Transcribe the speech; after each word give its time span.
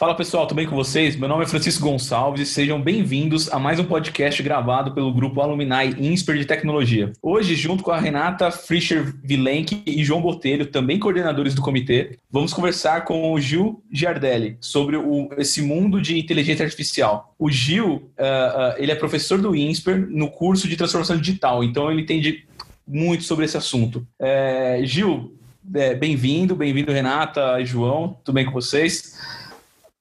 Fala 0.00 0.14
pessoal, 0.14 0.46
tudo 0.46 0.56
bem 0.56 0.66
com 0.66 0.74
vocês? 0.74 1.14
Meu 1.14 1.28
nome 1.28 1.44
é 1.44 1.46
Francisco 1.46 1.84
Gonçalves 1.84 2.40
e 2.40 2.50
sejam 2.50 2.80
bem-vindos 2.80 3.52
a 3.52 3.58
mais 3.58 3.78
um 3.78 3.84
podcast 3.84 4.42
gravado 4.42 4.94
pelo 4.94 5.12
grupo 5.12 5.42
Alumni 5.42 5.94
Insper 5.98 6.38
de 6.38 6.46
Tecnologia. 6.46 7.12
Hoje, 7.20 7.54
junto 7.54 7.82
com 7.82 7.90
a 7.90 8.00
Renata 8.00 8.50
Fischer 8.50 9.14
Vilenque 9.22 9.82
e 9.84 10.02
João 10.02 10.22
Botelho, 10.22 10.64
também 10.64 10.98
coordenadores 10.98 11.54
do 11.54 11.60
comitê, 11.60 12.16
vamos 12.30 12.54
conversar 12.54 13.04
com 13.04 13.30
o 13.30 13.38
Gil 13.38 13.82
Giardelli 13.92 14.56
sobre 14.58 14.96
o, 14.96 15.28
esse 15.36 15.60
mundo 15.60 16.00
de 16.00 16.18
inteligência 16.18 16.64
artificial. 16.64 17.34
O 17.38 17.50
Gil, 17.50 17.86
uh, 17.86 17.98
uh, 17.98 18.74
ele 18.78 18.92
é 18.92 18.94
professor 18.94 19.38
do 19.38 19.54
Insper 19.54 20.08
no 20.08 20.30
curso 20.30 20.66
de 20.66 20.78
transformação 20.78 21.18
digital, 21.18 21.62
então 21.62 21.92
ele 21.92 22.00
entende 22.00 22.46
muito 22.88 23.24
sobre 23.24 23.44
esse 23.44 23.58
assunto. 23.58 24.06
É, 24.18 24.80
Gil, 24.82 25.36
é, 25.74 25.94
bem-vindo, 25.94 26.56
bem-vindo 26.56 26.90
Renata 26.90 27.60
e 27.60 27.66
João, 27.66 28.16
tudo 28.24 28.34
bem 28.36 28.46
com 28.46 28.52
vocês? 28.52 29.38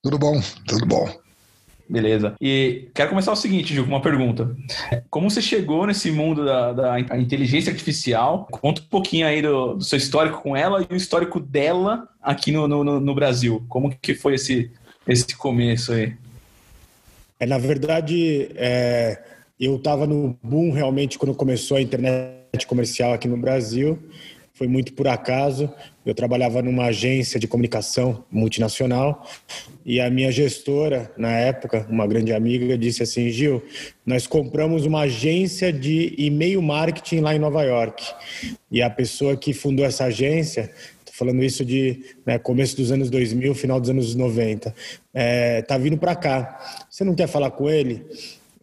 Tudo 0.02 0.18
bom, 0.18 0.42
tudo 0.66 0.86
bom. 0.86 1.10
Beleza. 1.90 2.36
E 2.40 2.88
quero 2.94 3.10
começar 3.10 3.32
o 3.32 3.36
seguinte, 3.36 3.74
Gil, 3.74 3.84
com 3.84 3.90
uma 3.90 4.02
pergunta. 4.02 4.56
Como 5.10 5.30
você 5.30 5.42
chegou 5.42 5.88
nesse 5.88 6.12
mundo 6.12 6.46
da, 6.46 6.72
da 6.72 7.00
inteligência 7.20 7.72
artificial? 7.72 8.48
Conta 8.52 8.82
um 8.82 8.86
pouquinho 8.86 9.26
aí 9.26 9.42
do, 9.42 9.74
do, 9.74 9.84
seu 9.84 9.98
histórico 9.98 10.42
com 10.42 10.56
ela 10.56 10.86
e 10.88 10.94
o 10.94 10.96
histórico 10.96 11.40
dela 11.40 12.08
aqui 12.22 12.52
no, 12.52 12.68
no, 12.68 13.00
no 13.00 13.16
Brasil. 13.16 13.66
Como 13.68 13.90
que 13.90 14.14
foi 14.14 14.36
esse, 14.36 14.72
esse 15.08 15.36
começo 15.36 15.92
aí? 15.92 16.14
É, 17.40 17.48
na 17.48 17.58
verdade, 17.58 18.52
é, 18.56 19.22
eu 19.60 19.78
estava 19.78 20.06
no 20.06 20.38
boom 20.44 20.72
realmente 20.72 21.18
quando 21.18 21.34
começou 21.34 21.76
a 21.76 21.82
internet 21.82 22.68
comercial 22.68 23.14
aqui 23.14 23.28
no 23.28 23.38
Brasil 23.38 23.98
foi 24.60 24.68
muito 24.68 24.92
por 24.92 25.08
acaso. 25.08 25.74
Eu 26.06 26.14
trabalhava 26.14 26.62
numa 26.62 26.88
agência 26.88 27.40
de 27.40 27.48
comunicação 27.48 28.26
multinacional 28.30 29.26
e 29.86 30.02
a 30.02 30.10
minha 30.10 30.30
gestora, 30.34 31.10
na 31.18 31.32
época, 31.32 31.88
uma 31.90 32.06
grande 32.06 32.34
amiga, 32.34 32.78
disse 32.78 33.02
assim: 33.02 33.30
Gil, 33.30 33.64
nós 34.06 34.28
compramos 34.28 34.86
uma 34.86 35.04
agência 35.04 35.72
de 35.72 36.14
e-mail 36.18 36.62
marketing 36.62 37.22
lá 37.22 37.34
em 37.34 37.40
Nova 37.40 37.64
York. 37.64 38.06
E 38.70 38.82
a 38.82 38.90
pessoa 38.90 39.38
que 39.38 39.54
fundou 39.54 39.86
essa 39.86 40.04
agência, 40.04 40.70
falando 41.14 41.42
isso 41.42 41.64
de 41.64 42.04
né, 42.26 42.38
começo 42.38 42.76
dos 42.76 42.92
anos 42.92 43.10
2000, 43.10 43.56
final 43.56 43.80
dos 43.80 43.90
anos 43.90 44.14
90, 44.14 44.76
é, 45.14 45.62
tá 45.62 45.78
vindo 45.78 45.98
para 45.98 46.16
cá. 46.16 46.86
Você 46.90 47.06
não 47.06 47.16
quer 47.16 47.28
falar 47.28 47.52
com 47.52 47.70
ele? 47.70 48.06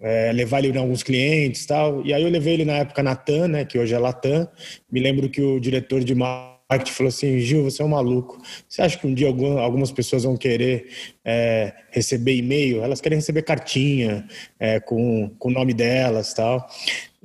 É, 0.00 0.33
levar 0.33 0.64
ele 0.64 0.77
em 0.77 0.80
alguns 0.80 1.02
clientes 1.02 1.66
tal. 1.66 2.05
E 2.05 2.12
aí 2.12 2.22
eu 2.22 2.28
levei 2.28 2.55
ele 2.55 2.64
na 2.64 2.75
época 2.75 3.02
na 3.02 3.14
TAM, 3.14 3.48
né, 3.48 3.64
que 3.64 3.78
hoje 3.78 3.94
é 3.94 3.98
Latam. 3.98 4.48
Me 4.91 5.00
lembro 5.00 5.28
que 5.28 5.41
o 5.41 5.58
diretor 5.58 6.03
de 6.05 6.14
marketing 6.14 6.92
falou 6.92 7.08
assim, 7.08 7.38
Gil, 7.38 7.64
você 7.64 7.83
é 7.83 7.84
um 7.84 7.88
maluco. 7.88 8.41
Você 8.69 8.83
acha 8.83 8.98
que 8.98 9.06
um 9.06 9.14
dia 9.14 9.28
algumas 9.28 9.91
pessoas 9.91 10.25
vão 10.25 10.36
querer 10.36 10.88
é, 11.25 11.72
receber 11.91 12.36
e-mail? 12.36 12.83
Elas 12.83 13.00
querem 13.00 13.19
receber 13.19 13.42
cartinha 13.42 14.27
é, 14.58 14.80
com, 14.80 15.30
com 15.38 15.48
o 15.48 15.53
nome 15.53 15.72
delas 15.72 16.34
tal. 16.34 16.66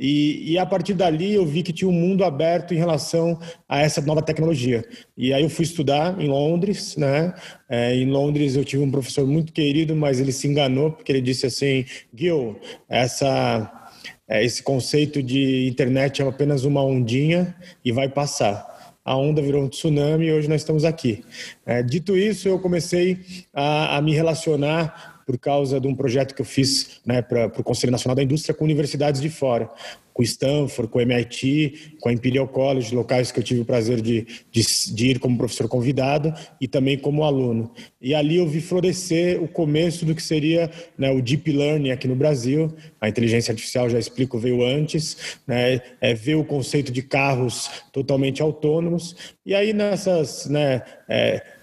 E, 0.03 0.53
e, 0.53 0.57
a 0.57 0.66
partir 0.66 0.95
dali 0.95 1.35
eu 1.35 1.45
vi 1.45 1.61
que 1.61 1.71
tinha 1.71 1.88
um 1.88 1.94
mundo 1.94 2.23
aberto 2.23 2.73
em 2.73 2.77
relação 2.77 3.39
a 3.69 3.81
essa 3.81 4.02
nova 4.02 4.19
tecnologia. 4.23 4.83
E 5.16 5.31
aí 5.31 5.44
eu 5.44 5.49
fui 5.49 5.63
estudar 5.63 6.19
em 6.19 6.27
Londres, 6.27 6.97
né? 6.97 7.35
É, 7.69 7.95
em 7.95 8.07
Londres 8.07 8.55
eu 8.55 8.66
tive 8.66 8.81
um 8.81 8.89
professor 8.89 9.27
muito 9.27 9.53
querido, 9.53 9.95
mas 9.95 10.19
ele 10.19 10.31
se 10.31 10.47
enganou 10.47 10.91
porque 10.91 11.11
ele 11.11 11.22
disse 11.22 11.45
assim, 11.45 11.85
Gil, 12.16 12.59
essa, 12.89 13.91
é, 14.27 14.44
esse 14.44 14.63
conceito 14.63 15.22
de 15.22 15.67
internet 15.67 16.23
é 16.23 16.27
apenas 16.27 16.63
uma 16.63 16.83
ondinha 16.83 17.55
e 17.85 17.91
vai 17.91 18.09
passar. 18.09 18.72
A 19.05 19.16
onda 19.16 19.39
virou 19.39 19.63
um 19.63 19.69
tsunami 19.69 20.25
e 20.25 20.33
hoje 20.33 20.49
nós 20.49 20.61
estamos 20.61 20.83
aqui. 20.83 21.23
É, 21.63 21.83
dito 21.83 22.17
isso, 22.17 22.47
eu 22.47 22.57
comecei 22.57 23.19
a, 23.53 23.97
a 23.97 24.02
me 24.02 24.16
relacionar 24.16 25.11
por 25.25 25.38
causa 25.38 25.80
de 25.80 25.88
um 25.88 25.95
projeto 25.95 26.33
que 26.33 26.41
eu 26.41 26.45
fiz 26.45 27.02
né, 27.05 27.22
para 27.22 27.47
o 27.47 27.64
Conselho 27.64 27.91
Nacional 27.91 28.16
da 28.16 28.23
Indústria 28.23 28.53
com 28.53 28.64
universidades 28.64 29.22
de 29.22 29.30
fora, 29.30 29.69
com 30.13 30.23
Stanford, 30.23 30.91
com 30.91 31.00
MIT, 31.00 31.96
com 32.00 32.09
a 32.09 32.13
Imperial 32.13 32.47
College, 32.47 32.94
locais 32.94 33.31
que 33.31 33.40
eu 33.40 33.44
tive 33.44 33.62
o 33.62 33.66
prazer 33.66 34.01
de, 34.01 34.28
de, 34.51 34.94
de, 34.94 35.07
ir 35.07 35.19
como 35.19 35.38
professor 35.38 35.68
convidado 35.68 36.34
e 36.59 36.68
também 36.68 36.97
como 36.97 37.23
aluno. 37.23 37.72
E 38.01 38.13
ali 38.13 38.38
eu 38.38 38.47
vi 38.47 38.62
florescer 38.62 39.41
o 39.41 39.47
começo 39.47 40.06
do 40.06 40.13
que 40.13 40.22
seria 40.22 40.69
né, 40.97 41.12
o 41.12 41.22
Deep 41.22 41.51
Learning 41.51 41.91
aqui 41.91 42.07
no 42.07 42.16
Brasil. 42.16 42.73
A 43.00 43.07
inteligência 43.07 43.51
artificial, 43.51 43.90
já 43.90 43.97
explico, 44.00 44.38
veio 44.38 44.63
antes, 44.63 45.40
né, 45.47 45.81
é, 46.01 46.13
ver 46.13 46.35
o 46.35 46.44
conceito 46.44 46.91
de 46.91 47.01
carros 47.01 47.69
totalmente 47.91 48.41
autônomos. 48.41 49.16
E 49.46 49.56
aí 49.56 49.73
nessas... 49.73 50.47
Né, 50.47 50.84
é, 51.09 51.60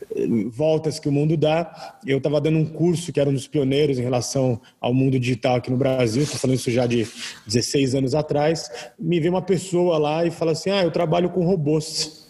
voltas 0.51 0.99
que 0.99 1.09
o 1.09 1.13
mundo 1.13 1.37
dá. 1.37 1.99
Eu 2.07 2.19
estava 2.19 2.41
dando 2.41 2.59
um 2.59 2.67
curso 2.67 3.13
que 3.13 3.21
era 3.21 3.31
um 3.31 3.35
dos 3.35 3.47
pioneiros 3.47 3.99
em 3.99 4.03
relação 4.03 4.61
ao 4.81 4.93
mundo 4.95 5.19
digital 5.19 5.57
aqui 5.57 5.71
no 5.71 5.77
Brasil, 5.77 6.23
estou 6.23 6.39
falando 6.39 6.57
isso 6.57 6.71
já 6.71 6.87
de 6.87 7.07
16 7.47 7.95
anos 7.95 8.15
atrás. 8.15 8.71
Me 8.99 9.21
vê 9.21 9.29
uma 9.29 9.43
pessoa 9.43 9.99
lá 9.99 10.25
e 10.25 10.31
fala 10.31 10.53
assim: 10.53 10.71
Ah, 10.71 10.83
eu 10.83 10.91
trabalho 10.91 11.31
com 11.31 11.45
robôs. 11.45 12.27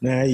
Né? 0.00 0.28
E, 0.28 0.32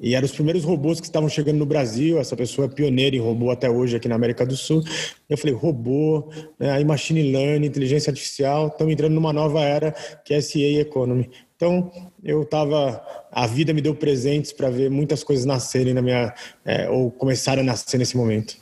e, 0.00 0.08
e 0.08 0.14
eram 0.14 0.26
os 0.26 0.32
primeiros 0.32 0.64
robôs 0.64 1.00
que 1.00 1.06
estavam 1.06 1.28
chegando 1.28 1.58
no 1.58 1.66
Brasil. 1.66 2.18
Essa 2.18 2.36
pessoa 2.36 2.66
é 2.66 2.68
pioneira 2.68 3.14
em 3.14 3.20
robô 3.20 3.50
até 3.50 3.70
hoje 3.70 3.96
aqui 3.96 4.08
na 4.08 4.16
América 4.16 4.44
do 4.44 4.56
Sul. 4.56 4.82
Eu 5.28 5.38
falei: 5.38 5.54
robô, 5.54 6.30
né? 6.58 6.70
aí 6.72 6.84
machine 6.84 7.22
learning, 7.32 7.66
inteligência 7.66 8.10
artificial, 8.10 8.68
estamos 8.68 8.92
entrando 8.92 9.14
numa 9.14 9.32
nova 9.32 9.60
era 9.60 9.92
que 10.24 10.34
é 10.34 10.40
SA 10.40 10.58
Economy. 10.58 11.30
Então, 11.62 11.92
eu 12.24 12.42
estava. 12.42 13.00
A 13.30 13.46
vida 13.46 13.72
me 13.72 13.80
deu 13.80 13.94
presentes 13.94 14.52
para 14.52 14.68
ver 14.68 14.90
muitas 14.90 15.22
coisas 15.22 15.44
nascerem 15.44 15.94
na 15.94 16.02
minha. 16.02 16.34
É, 16.64 16.90
ou 16.90 17.08
começarem 17.08 17.62
a 17.62 17.64
nascer 17.64 17.98
nesse 17.98 18.16
momento. 18.16 18.56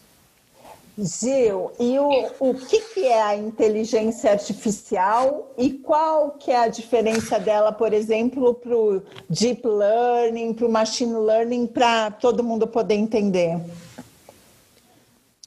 Gil, 0.99 1.73
e 1.81 1.99
o, 1.99 2.51
o 2.51 2.55
que, 2.55 2.79
que 2.93 3.07
é 3.07 3.23
a 3.23 3.35
inteligência 3.35 4.31
artificial 4.31 5.51
e 5.57 5.71
qual 5.71 6.33
que 6.33 6.51
é 6.51 6.59
a 6.59 6.69
diferença 6.69 7.39
dela, 7.39 7.73
por 7.73 7.95
exemplo, 7.95 8.53
para 8.53 8.77
o 8.77 9.01
deep 9.31 9.67
learning, 9.67 10.53
para 10.53 10.67
o 10.67 10.71
machine 10.71 11.15
learning, 11.15 11.69
para 11.69 12.11
todo 12.11 12.45
mundo 12.45 12.67
poder 12.67 12.97
entender? 12.97 13.59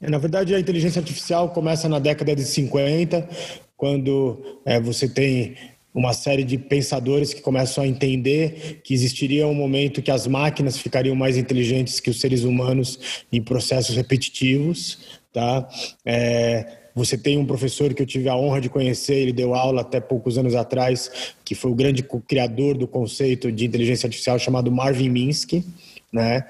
É, 0.02 0.10
na 0.10 0.18
verdade, 0.18 0.56
a 0.56 0.58
inteligência 0.58 0.98
artificial 0.98 1.50
começa 1.50 1.88
na 1.88 2.00
década 2.00 2.34
de 2.34 2.44
50, 2.44 3.28
quando 3.76 4.58
é, 4.64 4.80
você 4.80 5.08
tem 5.08 5.56
uma 5.94 6.12
série 6.12 6.42
de 6.42 6.58
pensadores 6.58 7.32
que 7.32 7.40
começam 7.40 7.84
a 7.84 7.86
entender 7.86 8.80
que 8.82 8.92
existiria 8.92 9.46
um 9.46 9.54
momento 9.54 10.02
que 10.02 10.10
as 10.10 10.26
máquinas 10.26 10.76
ficariam 10.76 11.14
mais 11.14 11.36
inteligentes 11.36 12.00
que 12.00 12.10
os 12.10 12.20
seres 12.20 12.42
humanos 12.42 13.24
em 13.32 13.40
processos 13.40 13.94
repetitivos, 13.94 14.98
tá? 15.32 15.68
É, 16.04 16.78
você 16.94 17.16
tem 17.16 17.38
um 17.38 17.46
professor 17.46 17.94
que 17.94 18.02
eu 18.02 18.06
tive 18.06 18.28
a 18.28 18.36
honra 18.36 18.60
de 18.60 18.68
conhecer, 18.68 19.14
ele 19.14 19.32
deu 19.32 19.54
aula 19.54 19.80
até 19.82 20.00
poucos 20.00 20.36
anos 20.36 20.54
atrás, 20.54 21.34
que 21.44 21.54
foi 21.54 21.70
o 21.70 21.74
grande 21.74 22.02
criador 22.26 22.76
do 22.76 22.86
conceito 22.86 23.50
de 23.50 23.64
inteligência 23.64 24.06
artificial 24.06 24.38
chamado 24.38 24.70
Marvin 24.70 25.08
Minsky, 25.08 25.64
né? 26.12 26.46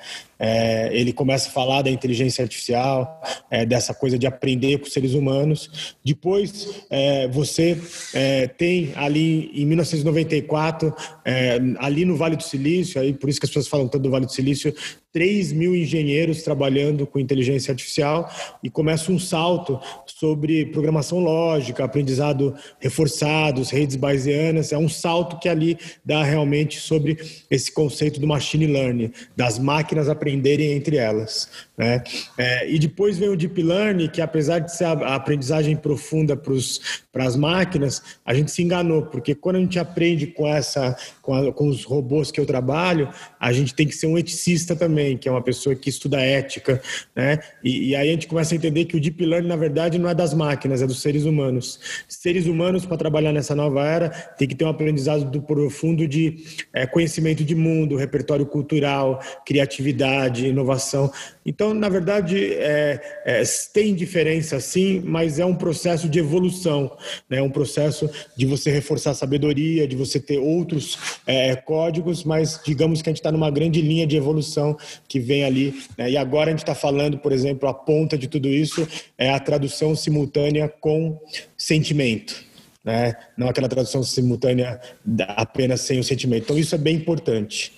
É, 0.47 0.91
ele 0.93 1.11
começa 1.11 1.49
a 1.49 1.53
falar 1.53 1.81
da 1.81 1.91
inteligência 1.91 2.43
artificial, 2.43 3.23
é, 3.51 3.65
dessa 3.65 3.95
coisa 3.95 4.19
de 4.19 4.27
aprender 4.27 4.77
com 4.77 4.85
seres 4.85 5.15
humanos. 5.15 5.97
Depois, 6.05 6.85
é, 6.91 7.27
você 7.29 7.81
é, 8.13 8.47
tem 8.47 8.93
ali 8.95 9.51
em 9.55 9.65
1994, 9.65 10.95
é, 11.25 11.59
ali 11.79 12.05
no 12.05 12.15
Vale 12.15 12.37
do 12.37 12.43
Silício, 12.43 13.01
aí 13.01 13.15
por 13.15 13.31
isso 13.31 13.41
que 13.41 13.47
as 13.47 13.51
pessoas 13.51 13.69
falam 13.69 13.89
tanto 13.89 14.03
do 14.03 14.11
Vale 14.11 14.27
do 14.27 14.33
Silício, 14.33 14.75
3 15.15 15.53
mil 15.53 15.77
engenheiros 15.77 16.43
trabalhando 16.43 17.07
com 17.07 17.21
inteligência 17.21 17.71
artificial 17.71 18.29
e 18.65 18.69
começa 18.69 19.13
um 19.13 19.19
salto 19.19 19.81
sobre 20.07 20.67
programação 20.67 21.21
lógica, 21.21 21.85
aprendizado 21.85 22.53
reforçados, 22.81 23.71
redes 23.71 23.95
bayesianas. 23.95 24.73
É 24.73 24.77
um 24.77 24.89
salto 24.89 25.39
que 25.39 25.49
ali 25.49 25.79
dá 26.05 26.25
realmente 26.25 26.81
sobre 26.81 27.17
esse 27.49 27.73
conceito 27.73 28.19
do 28.19 28.27
machine 28.27 28.67
learning, 28.67 29.13
das 29.37 29.57
máquinas 29.57 30.09
aprenderem 30.35 30.73
entre 30.73 30.97
elas. 30.97 31.49
Né? 31.77 32.03
É, 32.39 32.71
e 32.71 32.79
depois 32.79 33.19
vem 33.19 33.29
o 33.29 33.37
Deep 33.37 33.61
Learning, 33.61 34.09
que 34.09 34.21
apesar 34.21 34.61
de 34.61 34.75
ser 34.75 34.85
a 34.85 35.15
aprendizagem 35.15 35.75
profunda 35.77 36.37
para 36.37 37.25
as 37.25 37.37
máquinas, 37.37 38.03
a 38.25 38.35
gente 38.35 38.51
se 38.51 38.63
enganou, 38.63 39.03
porque 39.07 39.35
quando 39.35 39.57
a 39.57 39.61
gente 39.61 39.79
aprende 39.79 40.27
com, 40.27 40.47
essa, 40.47 40.97
com, 41.21 41.35
a, 41.35 41.53
com, 41.53 41.69
os 41.69 41.85
robôs 41.85 42.31
que 42.31 42.41
eu 42.41 42.47
trabalho, 42.47 43.09
a 43.41 43.53
gente 43.53 43.75
tem 43.75 43.87
que 43.87 43.95
ser 43.95 44.07
um 44.07 44.17
eticista 44.17 44.77
também, 44.77 45.17
que 45.17 45.29
é 45.29 45.33
uma 45.33 45.43
pessoa 45.43 45.75
que 45.75 45.89
estuda 45.89 46.21
ética. 46.21 46.81
Né? 47.15 47.39
E, 47.63 47.91
e 47.91 47.97
aí 47.97 48.09
a 48.09 48.13
gente 48.13 48.29
começa 48.29 48.55
a 48.55 48.57
entender 48.57 48.85
que 48.85 48.97
o 48.97 49.01
Deep 49.01 49.25
Learning, 49.25 49.49
na 49.49 49.57
verdade, 49.57 49.99
não 49.99 50.09
é 50.09 50.15
das 50.15 50.33
máquinas, 50.33 50.83
é 50.83 50.87
dos 50.87 51.01
seres 51.01 51.25
humanos. 51.25 51.81
Seres 52.09 52.47
humanos, 52.47 52.87
para 52.87 52.97
trabalhar 52.97 53.33
nessa 53.33 53.55
nova 53.55 53.85
era, 53.85 54.11
tem 54.11 54.47
que 54.47 54.55
ter 54.55 54.65
um 54.65 54.69
aprendizado 54.69 55.25
do 55.25 55.43
profundo 55.43 56.07
de 56.07 56.37
é, 56.73 56.87
conhecimento 56.87 57.45
de 57.45 57.55
mundo, 57.55 57.97
repertório 57.97 58.47
cultural, 58.47 59.21
criatividade 59.45 60.14
criatividade, 60.15 60.47
inovação. 60.47 61.13
Então, 61.45 61.75
na 61.75 61.89
verdade, 61.89 62.55
é, 62.55 63.23
é, 63.25 63.43
tem 63.73 63.95
diferença 63.95 64.59
sim, 64.61 65.03
mas 65.05 65.39
é 65.39 65.45
um 65.45 65.55
processo 65.55 66.09
de 66.09 66.19
evolução, 66.19 66.97
né? 67.29 67.43
um 67.43 67.51
processo 67.51 68.09
de 68.37 68.47
você 68.47 68.71
reforçar 68.71 69.11
a 69.11 69.15
sabedoria, 69.15 69.87
de 69.87 69.97
você 69.97 70.19
ter 70.21 70.39
outros 70.39 70.99
é, 71.27 71.55
códigos, 71.57 72.25
mas 72.25 72.61
digamos 72.65 73.03
que 73.03 73.09
a 73.09 73.13
gente 73.13 73.19
está 73.19 73.33
numa 73.33 73.51
grande 73.51 73.81
linha 73.83 74.07
de 74.07 74.17
evolução 74.17 74.77
que 75.09 75.21
vem 75.21 75.45
ali. 75.45 75.75
Né? 75.99 76.13
E 76.13 76.17
agora 76.17 76.49
a 76.49 76.53
gente 76.53 76.61
está 76.63 76.75
falando, 76.75 77.19
por 77.19 77.33
exemplo, 77.33 77.69
a 77.69 77.75
ponta 77.75 78.17
de 78.17 78.29
tudo 78.29 78.49
isso 78.49 78.87
é 79.19 79.31
a 79.31 79.41
tradução 79.41 79.95
simultânea 79.95 80.69
com 80.69 81.19
sentimento. 81.57 82.43
Né? 82.83 83.15
Não 83.37 83.49
aquela 83.49 83.69
tradução 83.69 84.03
simultânea 84.03 84.81
apenas 85.29 85.81
sem 85.81 85.99
o 85.99 86.05
sentimento. 86.05 86.45
Então, 86.45 86.59
isso 86.59 86.75
é 86.75 86.79
bem 86.79 86.97
importante. 86.97 87.73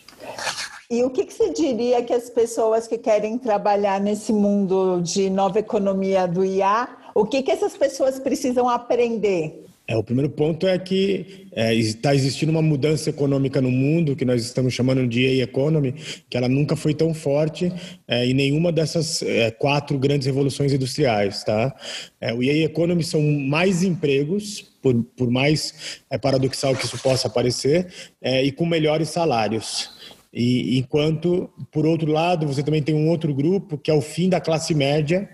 E 0.89 1.03
o 1.03 1.11
que, 1.11 1.25
que 1.25 1.33
você 1.33 1.53
diria 1.53 2.03
que 2.03 2.13
as 2.13 2.31
pessoas 2.31 2.87
que 2.87 2.97
querem 2.97 3.37
trabalhar 3.39 4.01
nesse 4.01 4.33
mundo 4.33 5.01
de 5.01 5.29
nova 5.29 5.59
economia 5.59 6.27
do 6.27 6.45
IA, 6.45 6.89
o 7.13 7.25
que, 7.25 7.43
que 7.43 7.51
essas 7.51 7.77
pessoas 7.77 8.21
precisam 8.21 8.69
aprender? 8.69 9.67
É, 9.89 9.97
o 9.97 10.03
primeiro 10.03 10.31
ponto 10.31 10.67
é 10.67 10.77
que 10.79 11.47
está 11.57 12.13
é, 12.13 12.15
existindo 12.15 12.51
uma 12.51 12.63
mudança 12.63 13.09
econômica 13.09 13.61
no 13.61 13.71
mundo, 13.71 14.17
que 14.17 14.25
nós 14.25 14.43
estamos 14.45 14.75
chamando 14.75 15.07
de 15.07 15.25
AI 15.25 15.41
economy, 15.43 15.93
que 16.29 16.37
ela 16.37 16.49
nunca 16.49 16.75
foi 16.75 16.93
tão 16.93 17.15
forte 17.15 17.73
é, 18.07 18.27
em 18.27 18.35
nenhuma 18.35 18.73
dessas 18.73 19.23
é, 19.23 19.51
quatro 19.51 19.97
grandes 19.97 20.27
revoluções 20.27 20.73
industriais. 20.73 21.45
Tá? 21.45 21.75
É, 22.21 22.35
o 22.35 22.41
AI 22.41 22.65
economy 22.65 23.05
são 23.05 23.23
mais 23.23 23.85
empregos, 23.85 24.63
por, 24.83 24.95
por 25.17 25.31
mais 25.31 26.03
é, 26.11 26.19
paradoxal 26.19 26.75
que 26.75 26.85
isso 26.85 26.99
possa 26.99 27.31
parecer, 27.31 27.87
é, 28.21 28.43
e 28.43 28.51
com 28.51 28.67
melhores 28.67 29.09
salários. 29.09 29.96
E 30.33 30.79
enquanto, 30.79 31.49
por 31.71 31.87
outro 31.87 32.11
lado, 32.11 32.47
você 32.47 32.63
também 32.63 32.83
tem 32.83 32.95
um 32.95 33.09
outro 33.09 33.35
grupo 33.35 33.79
que 33.79 33.91
é 33.91 33.95
o 33.95 34.01
fim 34.01 34.29
da 34.29 34.41
classe 34.41 34.75
média, 34.75 35.29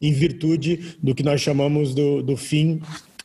em 0.00 0.12
virtude 0.12 0.96
do 1.02 1.14
que 1.14 1.22
nós 1.22 1.40
chamamos 1.40 1.94
do, 1.94 2.22
do 2.22 2.36
fim 2.36 2.80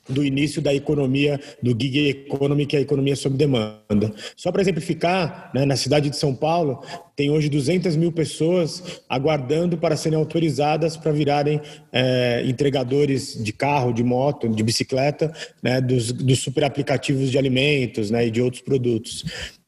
do 0.07 0.23
início 0.23 0.61
da 0.61 0.73
economia, 0.73 1.39
do 1.61 1.71
gig 1.71 2.09
economy, 2.09 2.65
que 2.65 2.75
é 2.75 2.79
a 2.79 2.81
economia 2.81 3.15
sob 3.15 3.37
demanda. 3.37 4.13
Só 4.35 4.51
para 4.51 4.61
exemplificar, 4.61 5.49
né, 5.53 5.65
na 5.65 5.77
cidade 5.77 6.09
de 6.09 6.17
São 6.17 6.35
Paulo, 6.35 6.83
tem 7.15 7.29
hoje 7.29 7.47
200 7.47 7.95
mil 7.95 8.11
pessoas 8.11 9.01
aguardando 9.07 9.77
para 9.77 9.95
serem 9.95 10.17
autorizadas 10.17 10.97
para 10.97 11.11
virarem 11.11 11.61
é, 11.91 12.43
entregadores 12.45 13.41
de 13.41 13.53
carro, 13.53 13.93
de 13.93 14.03
moto, 14.03 14.49
de 14.49 14.63
bicicleta, 14.63 15.31
né, 15.61 15.79
dos, 15.79 16.11
dos 16.11 16.39
super 16.39 16.65
aplicativos 16.65 17.31
de 17.31 17.37
alimentos 17.37 18.11
né, 18.11 18.27
e 18.27 18.31
de 18.31 18.41
outros 18.41 18.61
produtos. 18.61 19.23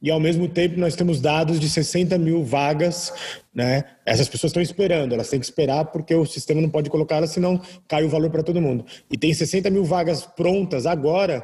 E, 0.05 0.11
ao 0.11 0.19
mesmo 0.19 0.47
tempo, 0.47 0.79
nós 0.79 0.95
temos 0.95 1.19
dados 1.19 1.59
de 1.59 1.67
60 1.67 2.15
mil 2.19 2.43
vagas. 2.43 3.11
Né? 3.51 3.83
Essas 4.05 4.29
pessoas 4.29 4.51
estão 4.51 4.61
esperando, 4.61 5.13
elas 5.13 5.27
têm 5.31 5.39
que 5.39 5.45
esperar 5.47 5.85
porque 5.85 6.13
o 6.13 6.27
sistema 6.27 6.61
não 6.61 6.69
pode 6.69 6.91
colocá-las, 6.91 7.31
senão 7.31 7.59
cai 7.87 8.03
o 8.03 8.09
valor 8.09 8.29
para 8.29 8.43
todo 8.43 8.61
mundo. 8.61 8.85
E 9.11 9.17
tem 9.17 9.33
60 9.33 9.67
mil 9.71 9.83
vagas 9.83 10.23
prontas 10.23 10.85
agora 10.85 11.43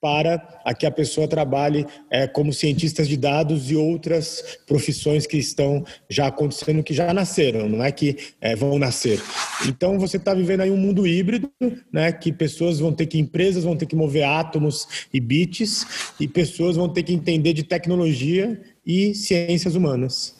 para 0.00 0.38
que 0.78 0.86
a 0.86 0.90
pessoa 0.90 1.28
trabalhe 1.28 1.86
é, 2.10 2.26
como 2.26 2.52
cientistas 2.52 3.06
de 3.06 3.16
dados 3.16 3.70
e 3.70 3.76
outras 3.76 4.58
profissões 4.66 5.26
que 5.26 5.36
estão 5.36 5.84
já 6.08 6.28
acontecendo, 6.28 6.82
que 6.82 6.94
já 6.94 7.12
nasceram, 7.12 7.68
não 7.68 7.84
é 7.84 7.92
que 7.92 8.16
é, 8.40 8.56
vão 8.56 8.78
nascer. 8.78 9.20
Então 9.68 9.98
você 9.98 10.16
está 10.16 10.32
vivendo 10.32 10.62
aí 10.62 10.70
um 10.70 10.76
mundo 10.76 11.06
híbrido, 11.06 11.50
né, 11.92 12.10
que 12.12 12.32
pessoas 12.32 12.78
vão 12.78 12.92
ter 12.92 13.06
que, 13.06 13.18
empresas 13.18 13.64
vão 13.64 13.76
ter 13.76 13.86
que 13.86 13.96
mover 13.96 14.24
átomos 14.24 14.88
e 15.12 15.20
bits, 15.20 16.14
e 16.18 16.26
pessoas 16.26 16.76
vão 16.76 16.88
ter 16.88 17.02
que 17.02 17.12
entender 17.12 17.52
de 17.52 17.62
tecnologia 17.62 18.60
e 18.86 19.14
ciências 19.14 19.74
humanas. 19.74 20.39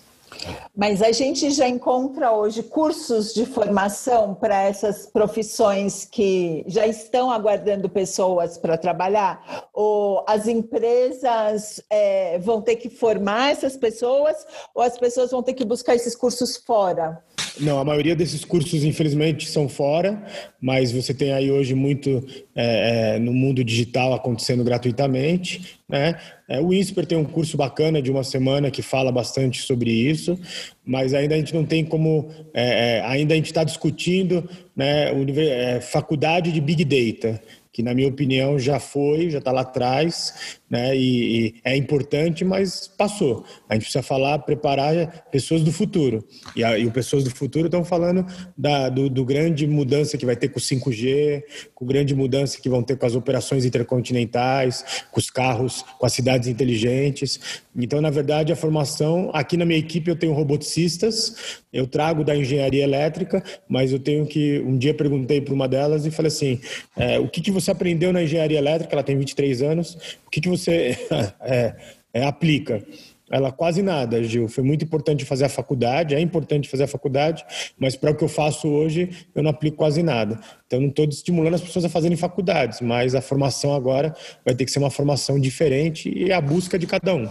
Mas 0.76 1.02
a 1.02 1.12
gente 1.12 1.50
já 1.50 1.68
encontra 1.68 2.32
hoje 2.32 2.62
cursos 2.62 3.34
de 3.34 3.44
formação 3.44 4.34
para 4.34 4.62
essas 4.62 5.06
profissões 5.06 6.04
que 6.04 6.64
já 6.66 6.86
estão 6.86 7.30
aguardando 7.30 7.88
pessoas 7.88 8.56
para 8.56 8.78
trabalhar? 8.78 9.68
Ou 9.72 10.24
as 10.26 10.46
empresas 10.46 11.82
é, 11.90 12.38
vão 12.38 12.60
ter 12.60 12.76
que 12.76 12.88
formar 12.88 13.52
essas 13.52 13.76
pessoas 13.76 14.36
ou 14.74 14.82
as 14.82 14.98
pessoas 14.98 15.30
vão 15.30 15.42
ter 15.42 15.54
que 15.54 15.64
buscar 15.64 15.94
esses 15.94 16.14
cursos 16.16 16.56
fora? 16.56 17.22
Não, 17.58 17.78
a 17.78 17.84
maioria 17.84 18.14
desses 18.14 18.44
cursos, 18.44 18.84
infelizmente, 18.84 19.48
são 19.48 19.68
fora, 19.68 20.24
mas 20.60 20.92
você 20.92 21.12
tem 21.12 21.32
aí 21.32 21.50
hoje 21.50 21.74
muito 21.74 22.24
é, 22.54 23.16
é, 23.16 23.18
no 23.18 23.32
mundo 23.32 23.64
digital 23.64 24.14
acontecendo 24.14 24.62
gratuitamente. 24.62 25.79
Né? 25.90 26.16
É, 26.48 26.60
o 26.60 26.72
INSPER 26.72 27.04
tem 27.04 27.18
um 27.18 27.24
curso 27.24 27.56
bacana 27.56 28.00
de 28.00 28.10
uma 28.10 28.22
semana 28.22 28.70
que 28.70 28.80
fala 28.80 29.10
bastante 29.10 29.60
sobre 29.62 29.90
isso, 29.90 30.38
mas 30.84 31.12
ainda 31.12 31.34
a 31.34 31.38
gente 31.38 31.54
não 31.54 31.64
tem 31.64 31.84
como, 31.84 32.30
é, 32.54 32.98
é 32.98 33.02
ainda 33.04 33.34
a 33.34 33.36
gente 33.36 33.46
está 33.46 33.64
discutindo 33.64 34.48
né, 34.76 35.10
é, 35.36 35.80
faculdade 35.80 36.52
de 36.52 36.60
Big 36.60 36.84
Data 36.84 37.40
que 37.72 37.82
na 37.82 37.94
minha 37.94 38.08
opinião 38.08 38.58
já 38.58 38.80
foi, 38.80 39.30
já 39.30 39.38
está 39.38 39.52
lá 39.52 39.60
atrás, 39.60 40.58
né? 40.70 40.96
E, 40.96 41.46
e, 41.46 41.54
é 41.64 41.76
importante, 41.76 42.44
mas 42.44 42.86
passou. 42.86 43.44
A 43.68 43.74
gente 43.74 43.82
precisa 43.82 44.02
falar, 44.02 44.38
preparar 44.40 45.26
pessoas 45.30 45.62
do 45.62 45.72
futuro. 45.72 46.24
E, 46.54 46.62
a, 46.62 46.78
e 46.78 46.86
o 46.86 46.92
pessoas 46.92 47.24
do 47.24 47.30
futuro 47.30 47.66
estão 47.66 47.84
falando 47.84 48.24
da 48.56 48.88
do, 48.88 49.10
do, 49.10 49.24
grande 49.24 49.66
mudança 49.66 50.16
que 50.16 50.26
vai 50.26 50.36
ter 50.36 50.48
com 50.48 50.58
o 50.58 50.62
5G, 50.62 51.42
com 51.74 51.86
grande 51.86 52.14
mudança 52.14 52.60
que 52.60 52.68
vão 52.68 52.82
ter 52.82 52.96
com 52.96 53.06
as 53.06 53.14
operações 53.14 53.64
intercontinentais, 53.64 55.04
com 55.10 55.18
os 55.18 55.28
carros, 55.28 55.84
com 55.98 56.06
as 56.06 56.12
cidades 56.12 56.48
inteligentes. 56.48 57.40
Então, 57.74 58.00
na 58.00 58.10
verdade, 58.10 58.52
a 58.52 58.56
formação 58.56 59.30
aqui 59.32 59.56
na 59.56 59.64
minha 59.64 59.78
equipe 59.78 60.10
eu 60.10 60.16
tenho 60.16 60.32
roboticistas, 60.32 61.60
eu 61.72 61.86
trago 61.86 62.24
da 62.24 62.36
engenharia 62.36 62.82
elétrica, 62.82 63.42
mas 63.68 63.92
eu 63.92 63.98
tenho 63.98 64.26
que 64.26 64.60
um 64.60 64.76
dia 64.76 64.94
perguntei 64.94 65.40
para 65.40 65.54
uma 65.54 65.68
delas 65.68 66.06
e 66.06 66.10
falei 66.10 66.28
assim, 66.28 66.60
é, 66.96 67.18
o 67.18 67.28
que 67.28 67.40
que 67.40 67.50
você 67.50 67.59
aprendeu 67.68 68.12
na 68.12 68.22
engenharia 68.22 68.58
elétrica? 68.58 68.94
Ela 68.94 69.02
tem 69.02 69.18
23 69.18 69.62
anos. 69.62 69.94
O 70.24 70.30
que, 70.30 70.40
que 70.40 70.48
você 70.48 70.96
é, 71.40 71.74
é, 72.14 72.24
aplica? 72.24 72.84
Ela 73.30 73.52
quase 73.52 73.80
nada, 73.80 74.22
Gil. 74.24 74.48
Foi 74.48 74.64
muito 74.64 74.84
importante 74.84 75.24
fazer 75.24 75.44
a 75.44 75.48
faculdade, 75.48 76.14
é 76.14 76.20
importante 76.20 76.68
fazer 76.68 76.84
a 76.84 76.88
faculdade, 76.88 77.44
mas 77.78 77.94
para 77.94 78.10
o 78.10 78.14
que 78.14 78.24
eu 78.24 78.28
faço 78.28 78.68
hoje, 78.68 79.28
eu 79.34 79.42
não 79.42 79.50
aplico 79.50 79.76
quase 79.76 80.02
nada. 80.02 80.38
Então, 80.66 80.80
não 80.80 80.88
estou 80.88 81.04
estimulando 81.04 81.54
as 81.54 81.60
pessoas 81.60 81.84
a 81.84 81.88
fazerem 81.88 82.16
faculdades, 82.16 82.80
mas 82.80 83.14
a 83.14 83.20
formação 83.20 83.72
agora 83.72 84.14
vai 84.44 84.54
ter 84.54 84.64
que 84.64 84.70
ser 84.70 84.80
uma 84.80 84.90
formação 84.90 85.38
diferente 85.38 86.12
e 86.12 86.32
a 86.32 86.40
busca 86.40 86.76
de 86.76 86.88
cada 86.88 87.14
um. 87.14 87.28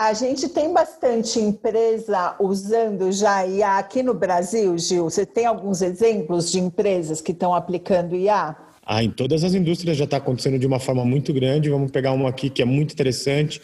A 0.00 0.12
gente 0.12 0.48
tem 0.50 0.72
bastante 0.72 1.40
empresa 1.40 2.36
usando 2.38 3.10
já 3.10 3.44
IA 3.44 3.78
aqui 3.78 4.02
no 4.02 4.14
Brasil, 4.14 4.78
Gil. 4.78 5.04
Você 5.04 5.26
tem 5.26 5.44
alguns 5.44 5.82
exemplos 5.82 6.52
de 6.52 6.60
empresas 6.60 7.20
que 7.20 7.32
estão 7.32 7.54
aplicando 7.54 8.14
IA? 8.14 8.54
Ah, 8.90 9.04
em 9.04 9.10
todas 9.10 9.44
as 9.44 9.52
indústrias 9.52 9.98
já 9.98 10.04
está 10.04 10.16
acontecendo 10.16 10.58
de 10.58 10.66
uma 10.66 10.80
forma 10.80 11.04
muito 11.04 11.30
grande. 11.34 11.68
Vamos 11.68 11.90
pegar 11.90 12.12
uma 12.12 12.30
aqui 12.30 12.48
que 12.48 12.62
é 12.62 12.64
muito 12.64 12.94
interessante. 12.94 13.60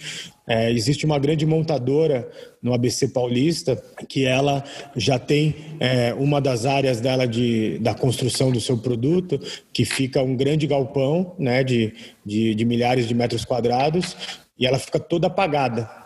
É, 0.47 0.71
existe 0.71 1.07
uma 1.07 1.19
grande 1.19 1.47
montadora 1.47 2.31
no 2.63 2.75
ABC 2.75 3.09
Paulista 3.09 3.83
que 4.07 4.27
ela 4.27 4.63
já 4.95 5.19
tem 5.19 5.55
é, 5.81 6.13
uma 6.13 6.43
das 6.43 6.67
áreas 6.67 7.01
dela 7.01 7.27
de, 7.27 7.79
da 7.79 7.95
construção 7.95 8.53
do 8.53 8.61
seu 8.61 8.77
produto, 8.77 9.41
que 9.73 9.87
fica 9.87 10.23
um 10.23 10.37
grande 10.37 10.67
galpão 10.67 11.35
né, 11.39 11.65
de, 11.65 11.95
de, 12.23 12.55
de 12.55 12.65
milhares 12.67 13.09
de 13.09 13.15
metros 13.15 13.47
quadrados, 13.47 14.15
e 14.59 14.67
ela 14.67 14.79
fica 14.79 15.01
toda 15.01 15.29
apagada 15.29 16.04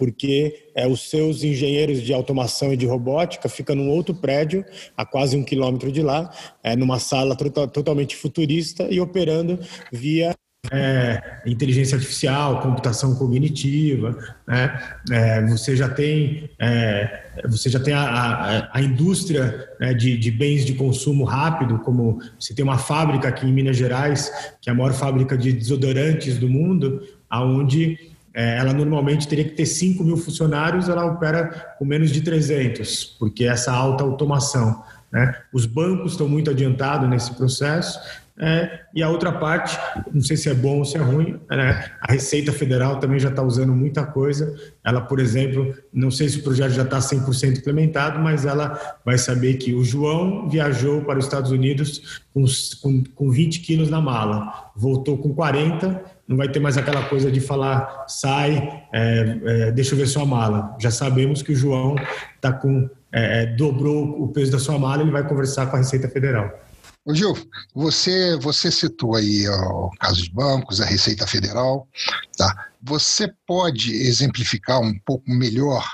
porque 0.00 0.70
é, 0.74 0.88
os 0.88 1.10
seus 1.10 1.44
engenheiros 1.44 2.00
de 2.00 2.14
automação 2.14 2.72
e 2.72 2.76
de 2.76 2.86
robótica 2.86 3.50
ficam 3.50 3.76
num 3.76 3.90
outro 3.90 4.14
prédio, 4.14 4.64
a 4.96 5.04
quase 5.04 5.36
um 5.36 5.44
quilômetro 5.44 5.92
de 5.92 6.00
lá, 6.00 6.32
é, 6.62 6.74
numa 6.74 6.98
sala 6.98 7.36
totalmente 7.36 8.16
futurista 8.16 8.84
e 8.90 8.98
operando 8.98 9.58
via 9.92 10.34
é, 10.72 11.42
inteligência 11.44 11.96
artificial, 11.96 12.60
computação 12.62 13.14
cognitiva, 13.14 14.16
né? 14.48 14.80
É, 15.10 15.46
você 15.46 15.76
já 15.76 15.88
tem, 15.88 16.48
é, 16.58 17.42
você 17.46 17.68
já 17.68 17.78
tem 17.78 17.92
a, 17.92 18.02
a, 18.02 18.78
a 18.78 18.80
indústria 18.80 19.68
né, 19.78 19.92
de, 19.92 20.16
de, 20.16 20.30
bens 20.30 20.64
de 20.64 20.74
consumo 20.74 21.24
rápido, 21.24 21.78
como 21.80 22.20
você 22.38 22.54
tem 22.54 22.64
uma 22.64 22.78
fábrica 22.78 23.28
aqui 23.28 23.46
em 23.46 23.52
Minas 23.52 23.76
Gerais, 23.76 24.32
que 24.62 24.70
é 24.70 24.72
a 24.72 24.76
maior 24.76 24.94
fábrica 24.94 25.36
de 25.36 25.52
desodorantes 25.52 26.38
do 26.38 26.48
mundo, 26.48 27.02
aonde 27.28 28.09
ela 28.32 28.72
normalmente 28.72 29.26
teria 29.26 29.44
que 29.44 29.56
ter 29.56 29.66
5 29.66 30.04
mil 30.04 30.16
funcionários, 30.16 30.88
ela 30.88 31.04
opera 31.04 31.74
com 31.78 31.84
menos 31.84 32.10
de 32.10 32.20
300, 32.20 33.16
porque 33.18 33.44
essa 33.44 33.72
alta 33.72 34.04
automação. 34.04 34.82
Né? 35.12 35.34
Os 35.52 35.66
bancos 35.66 36.12
estão 36.12 36.28
muito 36.28 36.50
adiantados 36.50 37.08
nesse 37.08 37.34
processo. 37.34 37.98
É, 38.42 38.80
e 38.94 39.02
a 39.02 39.08
outra 39.10 39.32
parte, 39.32 39.78
não 40.10 40.22
sei 40.22 40.34
se 40.34 40.48
é 40.48 40.54
bom 40.54 40.78
ou 40.78 40.84
se 40.84 40.96
é 40.96 41.00
ruim, 41.00 41.38
né? 41.50 41.90
a 42.00 42.10
Receita 42.10 42.50
Federal 42.50 42.98
também 42.98 43.18
já 43.18 43.28
está 43.28 43.42
usando 43.42 43.74
muita 43.74 44.06
coisa. 44.06 44.56
Ela, 44.82 45.02
por 45.02 45.20
exemplo, 45.20 45.74
não 45.92 46.10
sei 46.10 46.26
se 46.30 46.38
o 46.38 46.42
projeto 46.42 46.70
já 46.70 46.84
está 46.84 47.00
100% 47.00 47.58
implementado, 47.58 48.18
mas 48.18 48.46
ela 48.46 48.80
vai 49.04 49.18
saber 49.18 49.54
que 49.54 49.74
o 49.74 49.84
João 49.84 50.48
viajou 50.48 51.02
para 51.02 51.18
os 51.18 51.26
Estados 51.26 51.50
Unidos 51.50 52.22
com, 52.32 52.46
com, 52.80 53.04
com 53.14 53.30
20 53.30 53.60
quilos 53.60 53.90
na 53.90 54.00
mala, 54.00 54.70
voltou 54.74 55.18
com 55.18 55.34
40 55.34 56.02
não 56.30 56.36
vai 56.36 56.48
ter 56.48 56.60
mais 56.60 56.78
aquela 56.78 57.02
coisa 57.08 57.28
de 57.28 57.40
falar, 57.40 58.04
sai, 58.06 58.84
é, 58.94 59.40
é, 59.44 59.72
deixa 59.72 59.94
eu 59.94 59.98
ver 59.98 60.06
sua 60.06 60.24
mala. 60.24 60.76
Já 60.78 60.88
sabemos 60.88 61.42
que 61.42 61.50
o 61.50 61.56
João 61.56 61.96
tá 62.40 62.52
com, 62.52 62.88
é, 63.12 63.42
é, 63.42 63.46
dobrou 63.46 64.22
o 64.22 64.28
peso 64.28 64.52
da 64.52 64.60
sua 64.60 64.78
mala, 64.78 65.02
ele 65.02 65.10
vai 65.10 65.26
conversar 65.26 65.66
com 65.66 65.74
a 65.74 65.80
Receita 65.80 66.08
Federal. 66.08 66.48
Ô 67.04 67.12
Gil, 67.12 67.36
você, 67.74 68.36
você 68.36 68.70
citou 68.70 69.16
aí 69.16 69.48
o 69.48 69.90
caso 69.98 70.22
de 70.22 70.30
bancos, 70.30 70.80
a 70.80 70.84
Receita 70.84 71.26
Federal, 71.26 71.88
tá? 72.38 72.66
Você 72.82 73.32
pode 73.46 73.92
exemplificar 73.92 74.80
um 74.80 74.98
pouco 75.00 75.30
melhor 75.30 75.86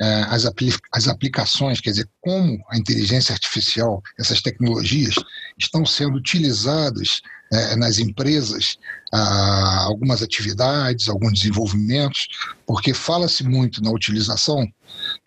eh, 0.00 0.26
as, 0.28 0.44
apli 0.44 0.74
as 0.92 1.08
aplicações, 1.08 1.80
quer 1.80 1.90
dizer, 1.90 2.08
como 2.20 2.62
a 2.68 2.76
inteligência 2.76 3.32
artificial, 3.32 4.02
essas 4.18 4.42
tecnologias, 4.42 5.14
estão 5.58 5.86
sendo 5.86 6.16
utilizadas 6.16 7.22
eh, 7.52 7.76
nas 7.76 7.98
empresas, 7.98 8.76
algumas 9.12 10.20
atividades, 10.20 11.08
alguns 11.08 11.34
desenvolvimentos, 11.34 12.28
porque 12.66 12.92
fala-se 12.92 13.44
muito 13.44 13.82
na 13.82 13.90
utilização, 13.90 14.66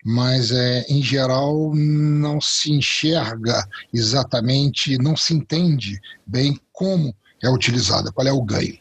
mas 0.04 0.50
é, 0.52 0.82
em 0.88 1.02
geral 1.02 1.74
não 1.74 2.40
se 2.40 2.72
enxerga 2.72 3.66
exatamente, 3.92 4.98
não 4.98 5.16
se 5.16 5.34
entende 5.34 5.98
bem 6.26 6.60
como 6.72 7.14
é 7.42 7.48
utilizada, 7.48 8.12
qual 8.12 8.26
é 8.26 8.32
o 8.32 8.42
ganho. 8.42 8.78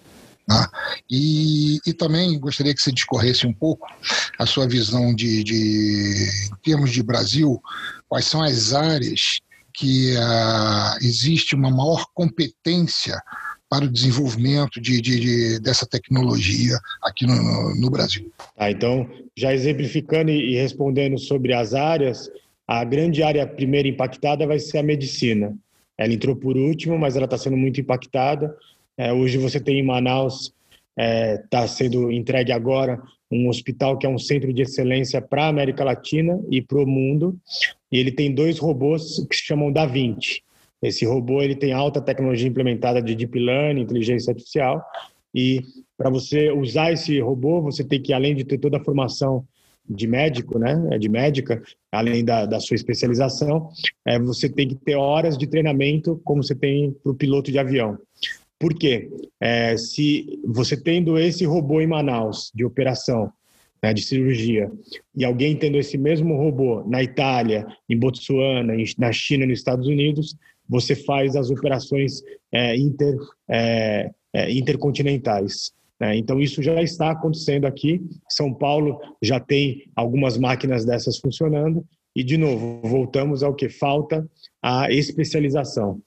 Né? 0.49 0.65
E, 1.09 1.79
e 1.85 1.93
também 1.93 2.39
gostaria 2.39 2.73
que 2.73 2.81
você 2.81 2.91
discorresse 2.91 3.45
um 3.45 3.53
pouco 3.53 3.87
a 4.39 4.45
sua 4.45 4.67
visão 4.67 5.13
de, 5.13 5.43
de 5.43 6.27
em 6.51 6.55
termos 6.63 6.91
de 6.91 7.03
Brasil, 7.03 7.61
quais 8.07 8.25
são 8.25 8.41
as 8.41 8.73
áreas 8.73 9.39
que 9.73 10.15
uh, 10.15 10.97
existe 11.01 11.55
uma 11.55 11.69
maior 11.69 12.05
competência 12.13 13.21
para 13.69 13.85
o 13.85 13.89
desenvolvimento 13.89 14.81
de, 14.81 14.99
de, 14.99 15.19
de 15.19 15.59
dessa 15.59 15.85
tecnologia 15.85 16.77
aqui 17.03 17.27
no, 17.27 17.75
no 17.75 17.89
Brasil. 17.89 18.31
Ah, 18.57 18.71
então, 18.71 19.07
já 19.37 19.53
exemplificando 19.53 20.31
e 20.31 20.55
respondendo 20.55 21.19
sobre 21.19 21.53
as 21.53 21.75
áreas, 21.75 22.29
a 22.67 22.83
grande 22.83 23.21
área 23.21 23.45
primeira 23.45 23.87
impactada 23.87 24.47
vai 24.47 24.57
ser 24.57 24.79
a 24.79 24.83
medicina. 24.83 25.55
Ela 25.97 26.13
entrou 26.13 26.35
por 26.35 26.57
último, 26.57 26.97
mas 26.97 27.15
ela 27.15 27.25
está 27.25 27.37
sendo 27.37 27.57
muito 27.57 27.79
impactada. 27.79 28.55
É, 28.99 29.13
hoje 29.13 29.37
você 29.37 29.61
tem 29.61 29.79
em 29.79 29.85
Manaus, 29.85 30.53
está 30.97 31.01
é, 31.01 31.37
tá 31.49 31.65
sendo 31.65 32.11
entregue 32.11 32.51
agora 32.51 33.01
um 33.31 33.47
hospital 33.47 33.97
que 33.97 34.05
é 34.05 34.09
um 34.09 34.17
centro 34.17 34.51
de 34.51 34.63
excelência 34.63 35.21
para 35.21 35.45
a 35.45 35.47
América 35.47 35.85
Latina 35.85 36.37
e 36.51 36.61
para 36.61 36.79
o 36.79 36.85
mundo. 36.85 37.39
E 37.89 37.97
ele 37.97 38.11
tem 38.11 38.35
dois 38.35 38.59
robôs 38.59 39.25
que 39.29 39.37
se 39.37 39.43
chamam 39.43 39.71
Da 39.71 39.85
Vinci. 39.85 40.41
Esse 40.81 41.05
robô 41.05 41.41
ele 41.41 41.55
tem 41.55 41.71
alta 41.71 42.01
tecnologia 42.01 42.49
implementada 42.49 43.01
de 43.01 43.15
deep 43.15 43.39
learning, 43.39 43.83
inteligência 43.83 44.31
artificial. 44.31 44.83
E 45.33 45.61
para 45.97 46.09
você 46.09 46.51
usar 46.51 46.91
esse 46.91 47.21
robô, 47.21 47.61
você 47.61 47.85
tem 47.85 48.01
que, 48.01 48.11
além 48.11 48.35
de 48.35 48.43
ter 48.43 48.57
toda 48.57 48.77
a 48.77 48.83
formação 48.83 49.45
de 49.89 50.07
médico, 50.07 50.59
né, 50.59 50.75
de 50.99 51.07
médica, 51.07 51.61
além 51.89 52.25
da, 52.25 52.45
da 52.45 52.59
sua 52.59 52.75
especialização, 52.75 53.69
é, 54.05 54.19
você 54.19 54.49
tem 54.49 54.67
que 54.67 54.75
ter 54.75 54.95
horas 54.95 55.37
de 55.37 55.47
treinamento, 55.47 56.19
como 56.25 56.43
você 56.43 56.53
tem 56.53 56.91
para 56.91 57.11
o 57.13 57.15
piloto 57.15 57.49
de 57.49 57.57
avião. 57.57 57.97
Por 58.59 58.73
quê? 58.73 59.09
É, 59.39 59.77
se 59.77 60.37
você 60.45 60.75
tendo 60.75 61.17
esse 61.17 61.45
robô 61.45 61.79
em 61.79 61.87
Manaus 61.87 62.51
de 62.53 62.65
operação, 62.65 63.31
né, 63.81 63.93
de 63.93 64.01
cirurgia, 64.01 64.69
e 65.15 65.23
alguém 65.23 65.55
tendo 65.55 65.77
esse 65.77 65.97
mesmo 65.97 66.35
robô 66.35 66.83
na 66.85 67.01
Itália, 67.01 67.65
em 67.89 67.97
Botsuana, 67.97 68.73
na 68.97 69.11
China, 69.13 69.45
nos 69.45 69.59
Estados 69.59 69.87
Unidos, 69.87 70.35
você 70.67 70.93
faz 70.93 71.37
as 71.37 71.49
operações 71.49 72.21
é, 72.51 72.75
inter, 72.75 73.15
é, 73.49 74.11
é 74.33 74.51
intercontinentais. 74.51 75.71
Né? 75.97 76.17
Então, 76.17 76.39
isso 76.39 76.61
já 76.61 76.81
está 76.83 77.11
acontecendo 77.11 77.65
aqui. 77.65 78.01
São 78.27 78.53
Paulo 78.53 78.99
já 79.21 79.39
tem 79.39 79.89
algumas 79.95 80.37
máquinas 80.37 80.85
dessas 80.85 81.17
funcionando. 81.17 81.85
E, 82.13 82.23
de 82.23 82.37
novo, 82.37 82.81
voltamos 82.83 83.41
ao 83.41 83.55
que 83.55 83.69
falta 83.69 84.27
a 84.61 84.91
especialização 84.91 86.01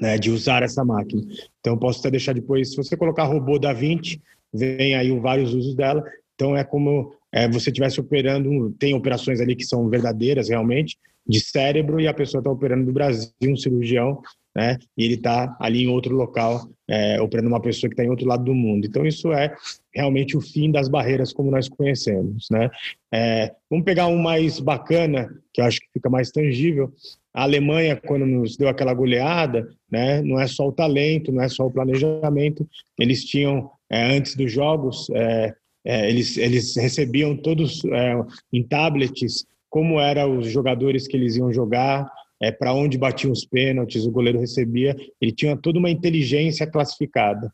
né, 0.00 0.18
de 0.18 0.30
usar 0.30 0.62
essa 0.62 0.84
máquina. 0.84 1.22
Então, 1.60 1.78
posso 1.78 2.00
até 2.00 2.10
deixar 2.10 2.34
depois, 2.34 2.70
se 2.70 2.76
você 2.76 2.96
colocar 2.96 3.24
robô 3.24 3.58
da 3.58 3.72
20, 3.72 4.20
vem 4.52 4.94
aí 4.94 5.10
vários 5.18 5.54
usos 5.54 5.74
dela. 5.74 6.02
Então, 6.34 6.56
é 6.56 6.64
como 6.64 7.14
é, 7.32 7.48
você 7.48 7.70
estivesse 7.70 8.00
operando, 8.00 8.70
tem 8.78 8.94
operações 8.94 9.40
ali 9.40 9.54
que 9.54 9.64
são 9.64 9.88
verdadeiras 9.88 10.48
realmente, 10.48 10.98
de 11.26 11.40
cérebro, 11.40 12.00
e 12.00 12.08
a 12.08 12.14
pessoa 12.14 12.40
está 12.40 12.50
operando 12.50 12.84
no 12.84 12.92
Brasil, 12.92 13.30
um 13.44 13.56
cirurgião, 13.56 14.20
né, 14.54 14.76
e 14.98 15.04
ele 15.04 15.14
está 15.14 15.56
ali 15.60 15.84
em 15.84 15.88
outro 15.88 16.14
local, 16.14 16.68
é, 16.88 17.20
operando 17.20 17.48
uma 17.48 17.60
pessoa 17.60 17.88
que 17.88 17.94
está 17.94 18.04
em 18.04 18.10
outro 18.10 18.26
lado 18.26 18.44
do 18.44 18.54
mundo. 18.54 18.86
Então, 18.86 19.06
isso 19.06 19.32
é 19.32 19.54
realmente 19.94 20.36
o 20.36 20.40
fim 20.40 20.70
das 20.70 20.88
barreiras 20.88 21.32
como 21.32 21.50
nós 21.50 21.68
conhecemos. 21.68 22.48
Né? 22.50 22.70
É, 23.12 23.52
vamos 23.70 23.84
pegar 23.84 24.06
um 24.06 24.18
mais 24.18 24.58
bacana, 24.58 25.28
que 25.52 25.60
eu 25.60 25.64
acho 25.64 25.80
que 25.80 25.92
fica 25.92 26.08
mais 26.08 26.30
tangível, 26.30 26.92
a 27.34 27.44
Alemanha, 27.44 27.96
quando 27.96 28.26
nos 28.26 28.56
deu 28.56 28.68
aquela 28.68 28.92
goleada, 28.92 29.66
né, 29.90 30.20
não 30.20 30.38
é 30.38 30.46
só 30.46 30.68
o 30.68 30.72
talento, 30.72 31.32
não 31.32 31.42
é 31.42 31.48
só 31.48 31.66
o 31.66 31.70
planejamento, 31.70 32.68
eles 32.98 33.24
tinham, 33.24 33.70
é, 33.88 34.16
antes 34.16 34.36
dos 34.36 34.52
jogos, 34.52 35.08
é, 35.14 35.54
é, 35.84 36.08
eles, 36.10 36.36
eles 36.36 36.76
recebiam 36.76 37.36
todos 37.36 37.84
é, 37.86 38.14
em 38.52 38.62
tablets 38.62 39.46
como 39.70 39.98
eram 39.98 40.38
os 40.38 40.50
jogadores 40.50 41.08
que 41.08 41.16
eles 41.16 41.36
iam 41.36 41.50
jogar, 41.50 42.06
é, 42.42 42.50
para 42.50 42.74
onde 42.74 42.98
batiam 42.98 43.32
os 43.32 43.44
pênaltis, 43.44 44.04
o 44.04 44.10
goleiro 44.10 44.40
recebia, 44.40 44.96
ele 45.20 45.30
tinha 45.30 45.56
toda 45.56 45.78
uma 45.78 45.88
inteligência 45.88 46.66
classificada. 46.66 47.52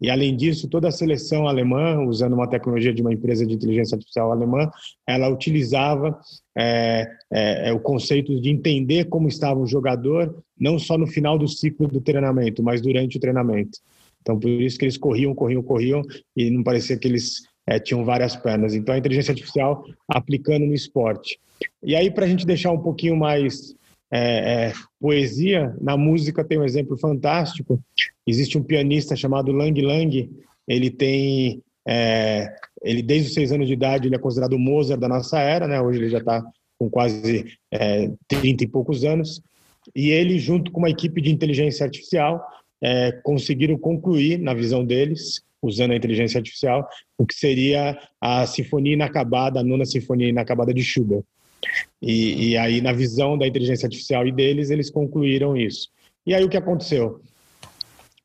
E, 0.00 0.08
além 0.08 0.34
disso, 0.34 0.66
toda 0.66 0.88
a 0.88 0.90
seleção 0.90 1.46
alemã, 1.46 2.00
usando 2.00 2.32
uma 2.32 2.48
tecnologia 2.48 2.92
de 2.92 3.02
uma 3.02 3.12
empresa 3.12 3.46
de 3.46 3.52
inteligência 3.52 3.96
artificial 3.96 4.32
alemã, 4.32 4.70
ela 5.06 5.28
utilizava 5.28 6.18
é, 6.56 7.06
é, 7.30 7.68
é 7.68 7.72
o 7.72 7.78
conceito 7.78 8.40
de 8.40 8.48
entender 8.48 9.04
como 9.04 9.28
estava 9.28 9.60
o 9.60 9.66
jogador, 9.66 10.42
não 10.58 10.78
só 10.78 10.96
no 10.96 11.06
final 11.06 11.38
do 11.38 11.46
ciclo 11.46 11.86
do 11.86 12.00
treinamento, 12.00 12.62
mas 12.62 12.80
durante 12.80 13.18
o 13.18 13.20
treinamento. 13.20 13.78
Então, 14.22 14.40
por 14.40 14.48
isso 14.48 14.78
que 14.78 14.86
eles 14.86 14.96
corriam, 14.96 15.34
corriam, 15.34 15.62
corriam, 15.62 16.02
e 16.34 16.50
não 16.50 16.62
parecia 16.62 16.96
que 16.96 17.06
eles 17.06 17.42
é, 17.66 17.78
tinham 17.78 18.06
várias 18.06 18.34
pernas. 18.36 18.74
Então, 18.74 18.94
a 18.94 18.98
inteligência 18.98 19.32
artificial 19.32 19.84
aplicando 20.08 20.64
no 20.64 20.74
esporte. 20.74 21.38
E 21.82 21.94
aí, 21.94 22.10
para 22.10 22.24
a 22.24 22.28
gente 22.28 22.46
deixar 22.46 22.72
um 22.72 22.80
pouquinho 22.80 23.16
mais 23.16 23.74
é, 24.12 24.68
é, 24.68 24.72
poesia, 25.00 25.74
na 25.80 25.96
música 25.96 26.44
tem 26.44 26.58
um 26.58 26.64
exemplo 26.64 26.98
fantástico. 26.98 27.80
Existe 28.26 28.58
um 28.58 28.62
pianista 28.62 29.14
chamado 29.14 29.52
Lang 29.52 29.80
Lang, 29.80 30.30
ele 30.66 30.90
tem, 30.90 31.62
é, 31.86 32.52
ele 32.82 33.02
desde 33.02 33.28
os 33.28 33.34
seis 33.34 33.52
anos 33.52 33.66
de 33.66 33.72
idade, 33.72 34.08
ele 34.08 34.16
é 34.16 34.18
considerado 34.18 34.54
o 34.54 34.58
Mozart 34.58 35.00
da 35.00 35.08
nossa 35.08 35.38
era, 35.38 35.66
né? 35.68 35.80
hoje 35.80 35.98
ele 35.98 36.10
já 36.10 36.18
está 36.18 36.44
com 36.78 36.88
quase 36.88 37.46
é, 37.70 38.10
30 38.26 38.64
e 38.64 38.68
poucos 38.68 39.04
anos, 39.04 39.42
e 39.94 40.10
ele, 40.10 40.38
junto 40.38 40.70
com 40.70 40.80
uma 40.80 40.90
equipe 40.90 41.20
de 41.20 41.30
inteligência 41.30 41.84
artificial, 41.84 42.44
é, 42.82 43.12
conseguiram 43.22 43.78
concluir, 43.78 44.38
na 44.38 44.54
visão 44.54 44.84
deles, 44.84 45.42
usando 45.62 45.92
a 45.92 45.96
inteligência 45.96 46.38
artificial, 46.38 46.88
o 47.18 47.26
que 47.26 47.34
seria 47.34 47.98
a 48.20 48.46
Sinfonia 48.46 48.94
Inacabada, 48.94 49.60
a 49.60 49.62
nona 49.62 49.84
Sinfonia 49.84 50.28
Inacabada 50.28 50.72
de 50.72 50.82
Schubert. 50.82 51.22
E, 52.00 52.50
e, 52.50 52.56
aí, 52.56 52.80
na 52.80 52.92
visão 52.92 53.36
da 53.36 53.46
inteligência 53.46 53.86
artificial 53.86 54.26
e 54.26 54.32
deles, 54.32 54.70
eles 54.70 54.90
concluíram 54.90 55.56
isso. 55.56 55.88
E 56.26 56.34
aí, 56.34 56.44
o 56.44 56.48
que 56.48 56.56
aconteceu? 56.56 57.20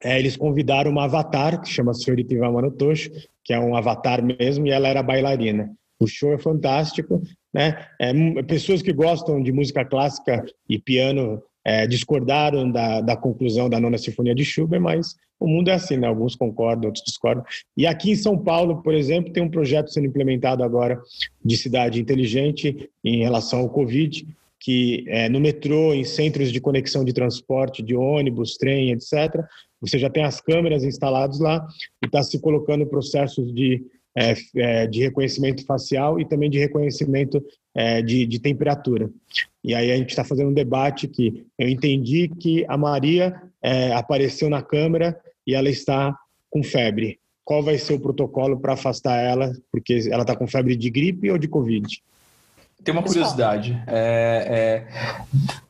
É, 0.04 0.20
eles 0.20 0.38
convidaram 0.38 0.92
uma 0.92 1.06
avatar, 1.06 1.62
que 1.62 1.70
chama 1.70 1.94
Senhorita 1.94 2.34
Ivan 2.34 2.52
Manotoshi, 2.52 3.12
que 3.44 3.54
é 3.54 3.60
um 3.60 3.76
avatar 3.76 4.24
mesmo, 4.24 4.68
e 4.68 4.72
ela 4.72 4.88
era 4.88 5.02
bailarina. 5.02 5.72
O 6.00 6.08
show 6.08 6.34
é 6.34 6.38
fantástico, 6.38 7.22
né? 7.54 7.88
É, 8.00 8.14
pessoas 8.44 8.82
que 8.82 8.92
gostam 8.92 9.42
de 9.42 9.52
música 9.52 9.86
clássica 9.86 10.46
e 10.70 10.78
piano 10.78 11.42
é, 11.66 11.88
discordaram 11.88 12.72
da, 12.72 13.02
da 13.02 13.18
conclusão 13.18 13.68
da 13.68 13.80
nona 13.80 13.98
sinfonia 13.98 14.36
de 14.36 14.46
Schubert, 14.46 14.80
mas 14.80 15.16
o 15.40 15.48
mundo 15.48 15.70
é 15.70 15.74
assim, 15.74 15.98
né? 15.98 16.08
Alguns 16.08 16.36
concordam, 16.36 16.88
outros 16.88 17.04
discordam. 17.04 17.44
E 17.76 17.86
aqui 17.86 18.12
em 18.12 18.16
São 18.16 18.38
Paulo, 18.38 18.82
por 18.82 18.94
exemplo, 18.94 19.34
tem 19.34 19.44
um 19.44 19.50
projeto 19.50 19.92
sendo 19.92 20.08
implementado 20.08 20.64
agora 20.64 21.02
de 21.44 21.58
cidade 21.58 22.00
inteligente 22.00 22.90
em 23.04 23.24
relação 23.24 23.60
ao 23.60 23.70
Covid, 23.70 24.26
que 24.60 25.04
é, 25.08 25.28
no 25.28 25.40
metrô, 25.40 25.94
em 25.94 26.04
centros 26.04 26.52
de 26.52 26.62
conexão 26.62 27.04
de 27.04 27.14
transporte, 27.14 27.84
de 27.84 27.96
ônibus, 27.96 28.58
trem, 28.58 28.92
etc., 28.92 29.44
você 29.82 30.00
já 30.00 30.10
tem 30.10 30.24
as 30.24 30.40
câmeras 30.42 30.84
instaladas 30.84 31.40
lá 31.40 31.66
e 32.02 32.06
está 32.08 32.24
se 32.24 32.40
colocando 32.40 32.86
processos 32.88 33.54
de, 33.54 33.84
é, 34.16 34.34
é, 34.56 34.88
de 34.88 35.02
reconhecimento 35.02 35.66
facial 35.66 36.20
e 36.20 36.26
também 36.26 36.50
de 36.50 36.58
reconhecimento 36.58 37.44
é, 37.76 38.02
de, 38.02 38.26
de 38.26 38.40
temperatura. 38.40 39.10
E 39.64 39.76
aí 39.76 39.92
a 39.92 39.98
gente 39.98 40.10
está 40.10 40.24
fazendo 40.24 40.50
um 40.50 40.54
debate 40.54 41.08
que 41.08 41.46
eu 41.58 41.68
entendi 41.68 42.30
que 42.30 42.66
a 42.68 42.78
Maria 42.78 43.42
é, 43.62 43.94
apareceu 43.94 44.50
na 44.50 44.62
câmera 44.62 45.20
e 45.46 45.54
ela 45.54 45.70
está 45.70 46.18
com 46.50 46.64
febre. 46.64 47.20
Qual 47.44 47.62
vai 47.62 47.78
ser 47.78 47.94
o 47.94 48.00
protocolo 48.00 48.60
para 48.60 48.74
afastar 48.74 49.18
ela? 49.18 49.52
Porque 49.72 50.08
ela 50.10 50.22
está 50.22 50.36
com 50.36 50.48
febre 50.48 50.76
de 50.76 50.90
gripe 50.90 51.30
ou 51.30 51.38
de 51.38 51.48
Covid? 51.48 52.02
Tem 52.84 52.94
uma 52.94 53.04
curiosidade. 53.04 53.82
É, 53.88 54.88
é, 54.88 55.26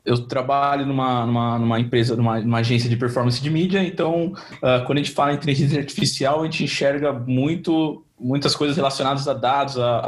eu 0.05 0.27
trabalho 0.27 0.85
numa, 0.85 1.25
numa, 1.25 1.59
numa 1.59 1.79
empresa, 1.79 2.15
numa, 2.15 2.39
numa, 2.39 2.59
agência 2.59 2.89
de 2.89 2.95
performance 2.95 3.41
de 3.41 3.49
mídia, 3.49 3.83
então 3.83 4.33
uh, 4.57 4.85
quando 4.85 4.99
a 4.99 5.03
gente 5.03 5.11
fala 5.11 5.33
em 5.33 5.35
inteligência 5.35 5.79
artificial, 5.79 6.41
a 6.41 6.45
gente 6.45 6.63
enxerga 6.63 7.11
muito 7.11 8.05
muitas 8.19 8.55
coisas 8.55 8.77
relacionadas 8.77 9.27
a 9.27 9.33
dados, 9.33 9.77
a, 9.77 9.99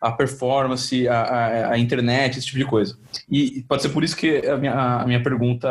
a, 0.00 0.08
a 0.08 0.12
performance, 0.12 1.06
a, 1.08 1.72
a, 1.72 1.78
internet, 1.78 2.38
esse 2.38 2.46
tipo 2.46 2.58
de 2.58 2.64
coisa. 2.64 2.96
E 3.28 3.64
pode 3.68 3.82
ser 3.82 3.88
por 3.88 4.04
isso 4.04 4.16
que 4.16 4.46
a 4.46 4.56
minha, 4.56 4.72
a 4.72 5.06
minha 5.06 5.22
pergunta 5.22 5.68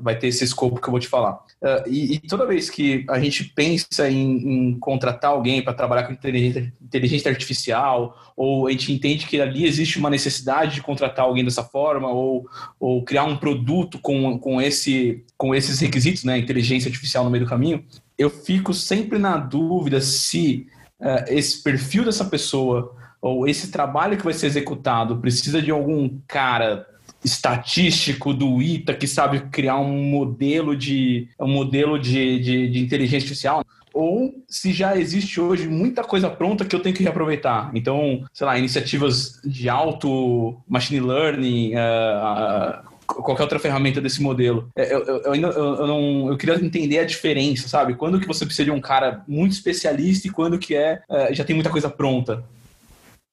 vai 0.00 0.18
ter 0.18 0.28
esse 0.28 0.42
escopo 0.42 0.80
que 0.80 0.88
eu 0.88 0.90
vou 0.90 1.00
te 1.00 1.08
falar. 1.08 1.34
Uh, 1.60 1.88
e, 1.88 2.14
e, 2.14 2.20
toda 2.20 2.46
vez 2.46 2.70
que 2.70 3.04
a 3.08 3.20
gente 3.20 3.44
pensa 3.44 4.08
em, 4.08 4.70
em 4.70 4.78
contratar 4.78 5.32
alguém 5.32 5.62
para 5.62 5.74
trabalhar 5.74 6.04
com 6.04 6.12
inteligência, 6.12 6.72
inteligência, 6.80 7.30
artificial, 7.30 8.16
ou 8.36 8.66
a 8.66 8.70
gente 8.70 8.92
entende 8.92 9.26
que 9.26 9.40
ali 9.40 9.66
existe 9.66 9.98
uma 9.98 10.08
necessidade 10.08 10.76
de 10.76 10.82
contratar 10.82 11.24
alguém 11.24 11.44
dessa 11.44 11.62
forma, 11.62 12.08
ou, 12.08 12.48
ou 12.80 13.04
criar 13.08 13.24
um 13.24 13.38
produto 13.38 13.98
com, 13.98 14.38
com, 14.38 14.60
esse, 14.60 15.24
com 15.34 15.54
esses 15.54 15.80
requisitos, 15.80 16.24
né, 16.24 16.36
inteligência 16.36 16.90
artificial 16.90 17.24
no 17.24 17.30
meio 17.30 17.44
do 17.44 17.48
caminho, 17.48 17.82
eu 18.18 18.28
fico 18.28 18.74
sempre 18.74 19.18
na 19.18 19.38
dúvida 19.38 19.98
se 19.98 20.66
uh, 21.00 21.24
esse 21.26 21.62
perfil 21.62 22.04
dessa 22.04 22.26
pessoa 22.26 22.94
ou 23.18 23.48
esse 23.48 23.70
trabalho 23.70 24.18
que 24.18 24.24
vai 24.24 24.34
ser 24.34 24.46
executado 24.46 25.16
precisa 25.16 25.62
de 25.62 25.70
algum 25.70 26.20
cara 26.28 26.86
estatístico 27.24 28.34
do 28.34 28.60
ITA 28.60 28.92
que 28.92 29.08
sabe 29.08 29.40
criar 29.48 29.78
um 29.78 30.02
modelo 30.02 30.76
de 30.76 31.28
um 31.40 31.48
modelo 31.48 31.98
de, 31.98 32.38
de, 32.38 32.68
de, 32.68 32.78
inteligência 32.78 33.24
artificial 33.24 33.64
ou 33.94 34.34
se 34.46 34.70
já 34.70 34.96
existe 34.96 35.40
hoje 35.40 35.66
muita 35.66 36.04
coisa 36.04 36.28
pronta 36.28 36.64
que 36.64 36.76
eu 36.76 36.80
tenho 36.80 36.94
que 36.94 37.02
reaproveitar. 37.02 37.70
Então, 37.74 38.24
sei 38.32 38.46
lá, 38.46 38.58
iniciativas 38.58 39.40
de 39.42 39.68
alto 39.68 40.60
machine 40.68 41.00
learning, 41.00 41.72
uh, 41.74 42.84
uh, 42.84 42.97
qualquer 43.08 43.42
outra 43.42 43.58
ferramenta 43.58 44.00
desse 44.00 44.22
modelo. 44.22 44.70
É, 44.76 44.92
eu, 44.92 45.04
eu, 45.04 45.16
eu 45.22 45.32
ainda 45.32 45.48
eu, 45.48 45.74
eu, 45.76 45.86
não, 45.86 46.28
eu 46.28 46.36
queria 46.36 46.54
entender 46.56 46.98
a 46.98 47.04
diferença, 47.04 47.66
sabe? 47.66 47.94
Quando 47.94 48.20
que 48.20 48.26
você 48.26 48.44
precisa 48.44 48.66
de 48.66 48.70
um 48.70 48.80
cara 48.80 49.24
muito 49.26 49.52
especialista 49.52 50.28
e 50.28 50.30
quando 50.30 50.58
que 50.58 50.74
é, 50.74 51.00
é 51.08 51.34
já 51.34 51.44
tem 51.44 51.54
muita 51.54 51.70
coisa 51.70 51.88
pronta. 51.88 52.44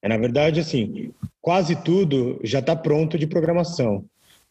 É, 0.02 0.08
na 0.08 0.16
verdade, 0.16 0.60
assim, 0.60 1.10
quase 1.40 1.76
tudo 1.76 2.40
já 2.42 2.60
está 2.60 2.74
pronto 2.74 3.18
de 3.18 3.26
programação. 3.26 4.04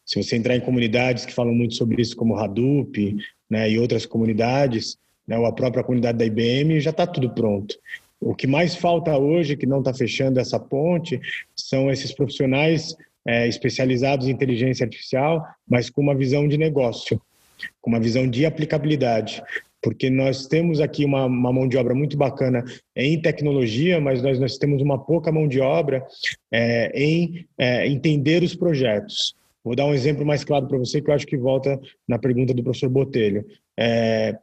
Se 0.04 0.22
você 0.22 0.36
entrar 0.36 0.54
em 0.54 0.60
comunidades 0.60 1.26
que 1.26 1.34
falam 1.34 1.52
muito 1.52 1.74
sobre 1.74 2.00
isso, 2.00 2.16
como 2.16 2.36
Hadoop, 2.36 3.16
né, 3.50 3.68
e 3.68 3.78
outras 3.78 4.06
comunidades, 4.06 4.96
né, 5.26 5.36
ou 5.36 5.46
a 5.46 5.52
própria 5.52 5.82
comunidade 5.82 6.18
da 6.18 6.24
IBM, 6.24 6.80
já 6.80 6.90
está 6.90 7.06
tudo 7.06 7.30
pronto. 7.30 7.76
O 8.20 8.34
que 8.34 8.46
mais 8.46 8.76
falta 8.76 9.16
hoje, 9.18 9.56
que 9.56 9.66
não 9.66 9.80
está 9.80 9.92
fechando 9.92 10.38
essa 10.38 10.58
ponte, 10.58 11.20
são 11.54 11.90
esses 11.90 12.12
profissionais 12.12 12.96
é, 13.26 13.48
especializados 13.48 14.26
em 14.26 14.30
inteligência 14.30 14.84
artificial, 14.84 15.44
mas 15.68 15.90
com 15.90 16.00
uma 16.00 16.14
visão 16.14 16.46
de 16.46 16.56
negócio, 16.56 17.20
com 17.80 17.90
uma 17.90 18.00
visão 18.00 18.28
de 18.28 18.46
aplicabilidade. 18.46 19.42
Porque 19.82 20.10
nós 20.10 20.46
temos 20.46 20.80
aqui 20.80 21.04
uma, 21.04 21.26
uma 21.26 21.52
mão 21.52 21.68
de 21.68 21.76
obra 21.76 21.94
muito 21.94 22.16
bacana 22.16 22.64
em 22.94 23.20
tecnologia, 23.20 24.00
mas 24.00 24.22
nós, 24.22 24.38
nós 24.38 24.58
temos 24.58 24.82
uma 24.82 24.98
pouca 24.98 25.30
mão 25.30 25.46
de 25.46 25.60
obra 25.60 26.04
é, 26.50 26.90
em 26.94 27.46
é, 27.58 27.86
entender 27.86 28.42
os 28.42 28.54
projetos. 28.54 29.36
Vou 29.62 29.74
dar 29.74 29.86
um 29.86 29.94
exemplo 29.94 30.24
mais 30.24 30.44
claro 30.44 30.66
para 30.66 30.78
você, 30.78 31.00
que 31.00 31.10
eu 31.10 31.14
acho 31.14 31.26
que 31.26 31.36
volta 31.36 31.80
na 32.06 32.18
pergunta 32.18 32.54
do 32.54 32.62
professor 32.62 32.88
Botelho. 32.88 33.44
É, 33.78 34.36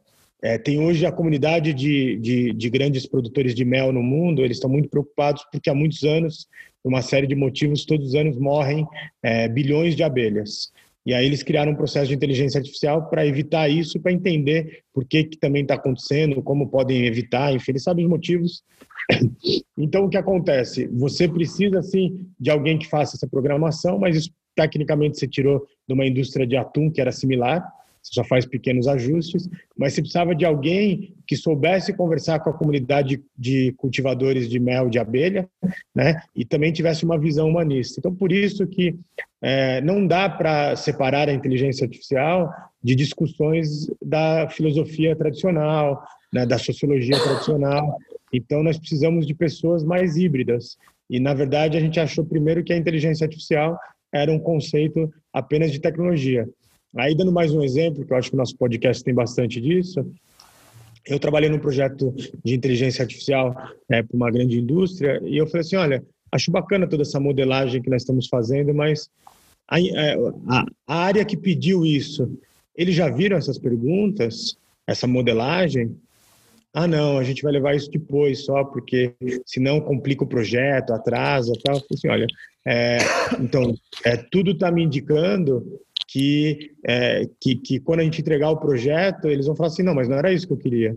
é, 0.44 0.58
tem 0.58 0.78
hoje 0.78 1.06
a 1.06 1.10
comunidade 1.10 1.72
de, 1.72 2.18
de, 2.18 2.52
de, 2.52 2.68
grandes 2.68 3.06
produtores 3.06 3.54
de 3.54 3.64
mel 3.64 3.90
no 3.90 4.02
mundo, 4.02 4.44
eles 4.44 4.58
estão 4.58 4.68
muito 4.68 4.90
preocupados 4.90 5.42
porque 5.50 5.70
há 5.70 5.74
muitos 5.74 6.04
anos 6.04 6.46
por 6.82 6.90
uma 6.90 7.00
série 7.00 7.26
de 7.26 7.34
motivos, 7.34 7.86
todos 7.86 8.08
os 8.08 8.14
anos 8.14 8.36
morrem 8.36 8.86
é, 9.22 9.48
bilhões 9.48 9.96
de 9.96 10.02
abelhas. 10.02 10.70
E 11.06 11.14
aí 11.14 11.24
eles 11.24 11.42
criaram 11.42 11.72
um 11.72 11.76
processo 11.76 12.08
de 12.08 12.14
inteligência 12.14 12.58
artificial 12.58 13.08
para 13.08 13.26
evitar 13.26 13.70
isso, 13.70 13.98
para 13.98 14.12
entender 14.12 14.82
por 14.92 15.06
que, 15.06 15.24
que 15.24 15.38
também 15.38 15.62
está 15.62 15.76
acontecendo, 15.76 16.42
como 16.42 16.68
podem 16.68 17.06
evitar, 17.06 17.54
enfim, 17.54 17.72
eles 17.72 17.82
sabem 17.82 18.04
os 18.04 18.10
motivos. 18.10 18.62
Então, 19.76 20.04
o 20.04 20.08
que 20.08 20.16
acontece? 20.16 20.86
Você 20.92 21.26
precisa, 21.26 21.82
sim, 21.82 22.26
de 22.38 22.48
alguém 22.48 22.78
que 22.78 22.86
faça 22.86 23.16
essa 23.16 23.26
programação, 23.26 23.98
mas 23.98 24.14
isso, 24.16 24.30
tecnicamente, 24.54 25.18
você 25.18 25.26
tirou 25.26 25.66
de 25.86 25.92
uma 25.92 26.06
indústria 26.06 26.46
de 26.46 26.56
atum 26.56 26.88
que 26.88 27.00
era 27.00 27.10
similar, 27.10 27.66
você 28.04 28.12
só 28.12 28.22
faz 28.22 28.44
pequenos 28.44 28.86
ajustes, 28.86 29.48
mas 29.76 29.94
você 29.94 30.02
precisava 30.02 30.34
de 30.34 30.44
alguém 30.44 31.14
que 31.26 31.36
soubesse 31.36 31.94
conversar 31.94 32.38
com 32.40 32.50
a 32.50 32.52
comunidade 32.52 33.22
de 33.36 33.72
cultivadores 33.78 34.48
de 34.48 34.60
mel 34.60 34.90
de 34.90 34.98
abelha, 34.98 35.48
né? 35.94 36.20
E 36.36 36.44
também 36.44 36.70
tivesse 36.70 37.02
uma 37.02 37.18
visão 37.18 37.48
humanista. 37.48 37.98
Então, 37.98 38.14
por 38.14 38.30
isso 38.30 38.66
que 38.66 38.94
é, 39.40 39.80
não 39.80 40.06
dá 40.06 40.28
para 40.28 40.76
separar 40.76 41.30
a 41.30 41.32
inteligência 41.32 41.84
artificial 41.84 42.52
de 42.82 42.94
discussões 42.94 43.86
da 44.02 44.50
filosofia 44.50 45.16
tradicional, 45.16 46.04
né, 46.30 46.44
da 46.44 46.58
sociologia 46.58 47.18
tradicional. 47.18 47.96
Então, 48.30 48.62
nós 48.62 48.78
precisamos 48.78 49.26
de 49.26 49.34
pessoas 49.34 49.82
mais 49.82 50.16
híbridas. 50.16 50.76
E, 51.08 51.18
na 51.18 51.32
verdade, 51.32 51.78
a 51.78 51.80
gente 51.80 51.98
achou 51.98 52.24
primeiro 52.24 52.62
que 52.62 52.72
a 52.72 52.76
inteligência 52.76 53.24
artificial 53.24 53.78
era 54.12 54.30
um 54.30 54.38
conceito 54.38 55.10
apenas 55.32 55.72
de 55.72 55.80
tecnologia. 55.80 56.46
Aí, 56.96 57.12
dando 57.12 57.32
mais 57.32 57.52
um 57.52 57.62
exemplo, 57.62 58.04
que 58.04 58.12
eu 58.12 58.16
acho 58.16 58.30
que 58.30 58.36
o 58.36 58.38
nosso 58.38 58.56
podcast 58.56 59.02
tem 59.02 59.12
bastante 59.12 59.60
disso, 59.60 60.06
eu 61.04 61.18
trabalhei 61.18 61.48
num 61.50 61.58
projeto 61.58 62.14
de 62.44 62.54
inteligência 62.54 63.02
artificial 63.02 63.52
é, 63.90 64.02
para 64.02 64.16
uma 64.16 64.30
grande 64.30 64.58
indústria 64.58 65.20
e 65.24 65.36
eu 65.36 65.46
falei 65.46 65.62
assim, 65.62 65.76
olha, 65.76 66.04
acho 66.30 66.52
bacana 66.52 66.86
toda 66.86 67.02
essa 67.02 67.18
modelagem 67.18 67.82
que 67.82 67.90
nós 67.90 68.02
estamos 68.02 68.28
fazendo, 68.28 68.72
mas 68.72 69.10
a, 69.68 69.80
é, 69.80 70.14
a, 70.48 70.66
a 70.86 70.96
área 70.96 71.24
que 71.24 71.36
pediu 71.36 71.84
isso, 71.84 72.30
eles 72.76 72.94
já 72.94 73.10
viram 73.10 73.36
essas 73.36 73.58
perguntas, 73.58 74.56
essa 74.86 75.06
modelagem? 75.06 75.96
Ah, 76.72 76.86
não, 76.86 77.18
a 77.18 77.24
gente 77.24 77.42
vai 77.42 77.52
levar 77.52 77.74
isso 77.74 77.90
depois 77.90 78.44
só, 78.44 78.64
porque 78.64 79.14
senão 79.44 79.80
complica 79.80 80.22
o 80.22 80.28
projeto, 80.28 80.92
atrasa, 80.92 81.52
tal. 81.62 81.76
Eu 81.76 81.80
falei 81.80 81.96
assim, 81.96 82.08
olha, 82.08 82.26
é, 82.66 82.98
então, 83.40 83.74
é, 84.04 84.16
tudo 84.16 84.52
está 84.52 84.70
me 84.70 84.82
indicando 84.82 85.80
que, 86.14 86.70
é, 86.86 87.28
que, 87.40 87.56
que 87.56 87.80
quando 87.80 87.98
a 87.98 88.04
gente 88.04 88.20
entregar 88.20 88.48
o 88.48 88.56
projeto, 88.56 89.26
eles 89.26 89.46
vão 89.46 89.56
falar 89.56 89.66
assim, 89.66 89.82
não, 89.82 89.96
mas 89.96 90.08
não 90.08 90.16
era 90.16 90.32
isso 90.32 90.46
que 90.46 90.52
eu 90.52 90.56
queria. 90.56 90.96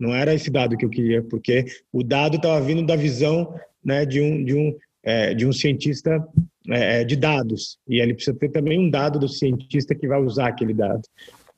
Não 0.00 0.14
era 0.14 0.32
esse 0.32 0.50
dado 0.50 0.74
que 0.74 0.86
eu 0.86 0.88
queria, 0.88 1.22
porque 1.22 1.66
o 1.92 2.02
dado 2.02 2.36
estava 2.36 2.64
vindo 2.64 2.82
da 2.82 2.96
visão 2.96 3.54
né, 3.84 4.06
de, 4.06 4.22
um, 4.22 4.42
de, 4.42 4.54
um, 4.54 4.74
é, 5.02 5.34
de 5.34 5.46
um 5.46 5.52
cientista 5.52 6.26
é, 6.70 7.02
é, 7.02 7.04
de 7.04 7.14
dados. 7.14 7.78
E 7.86 8.00
ele 8.00 8.14
precisa 8.14 8.34
ter 8.38 8.48
também 8.48 8.78
um 8.78 8.88
dado 8.88 9.18
do 9.18 9.28
cientista 9.28 9.94
que 9.94 10.08
vai 10.08 10.18
usar 10.18 10.46
aquele 10.46 10.72
dado. 10.72 11.02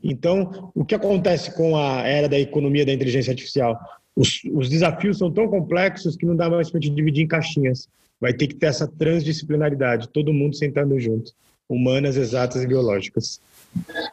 Então, 0.03 0.73
o 0.75 0.85
que 0.85 0.97
acontece 0.97 1.55
com 1.55 1.77
a 1.77 2.01
era 2.03 2.29
da 2.29 2.41
economia 2.41 2.85
da 2.85 2.93
inteligência 2.93 3.31
artificial? 3.31 3.79
Os, 4.17 4.41
os 4.53 4.69
desafios 4.69 5.19
são 5.19 5.31
tão 5.31 5.47
complexos 5.47 6.17
que 6.17 6.27
não 6.27 6.35
dá 6.35 6.51
mais 6.51 6.71
para 6.71 6.81
gente 6.81 6.97
dividir 6.97 7.23
em 7.23 7.29
caixinhas. 7.29 7.89
Vai 8.21 8.33
ter 8.33 8.49
que 8.49 8.57
ter 8.57 8.67
essa 8.67 8.89
transdisciplinaridade, 8.89 10.09
todo 10.09 10.35
mundo 10.35 10.57
sentando 10.57 10.99
junto 10.99 11.31
humanas, 11.69 12.17
exatas 12.17 12.63
e 12.63 12.67
biológicas. 12.67 13.41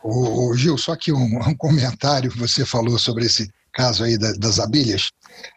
O, 0.04 0.54
Gil, 0.56 0.78
só 0.78 0.96
que 0.96 1.12
um, 1.12 1.40
um, 1.48 1.56
comentário 1.56 2.30
que 2.32 2.38
você 2.38 2.66
falou 2.66 3.00
sobre 3.00 3.26
esse 3.26 3.50
caso 3.72 4.04
aí 4.04 4.18
da, 4.18 4.34
das 4.34 4.60
abelhas. 4.60 5.12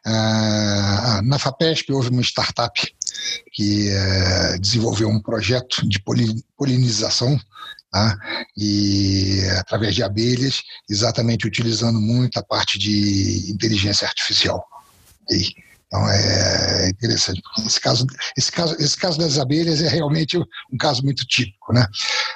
Ah, 0.07 1.21
na 1.25 1.39
FAPESP 1.39 1.93
houve 1.93 2.09
uma 2.09 2.23
startup 2.23 2.81
que 3.53 3.91
eh, 3.91 4.59
desenvolveu 4.59 5.09
um 5.09 5.21
projeto 5.21 5.87
de 5.87 6.03
polinização 6.57 7.39
tá? 7.91 8.17
e 8.57 9.41
através 9.59 9.95
de 9.95 10.03
abelhas, 10.03 10.63
exatamente 10.89 11.47
utilizando 11.47 12.01
muito 12.01 12.39
a 12.39 12.43
parte 12.43 12.79
de 12.79 13.51
inteligência 13.51 14.07
artificial. 14.07 14.65
E, 15.31 15.55
então 15.87 16.09
é 16.11 16.89
interessante. 16.89 17.41
Esse 17.65 17.81
caso, 17.81 18.07
esse 18.37 18.53
caso, 18.53 18.77
esse 18.79 18.97
caso 18.97 19.19
das 19.19 19.39
abelhas 19.39 19.81
é 19.81 19.89
realmente 19.89 20.37
um 20.37 20.77
caso 20.79 21.03
muito 21.03 21.25
típico, 21.27 21.73
né? 21.73 21.87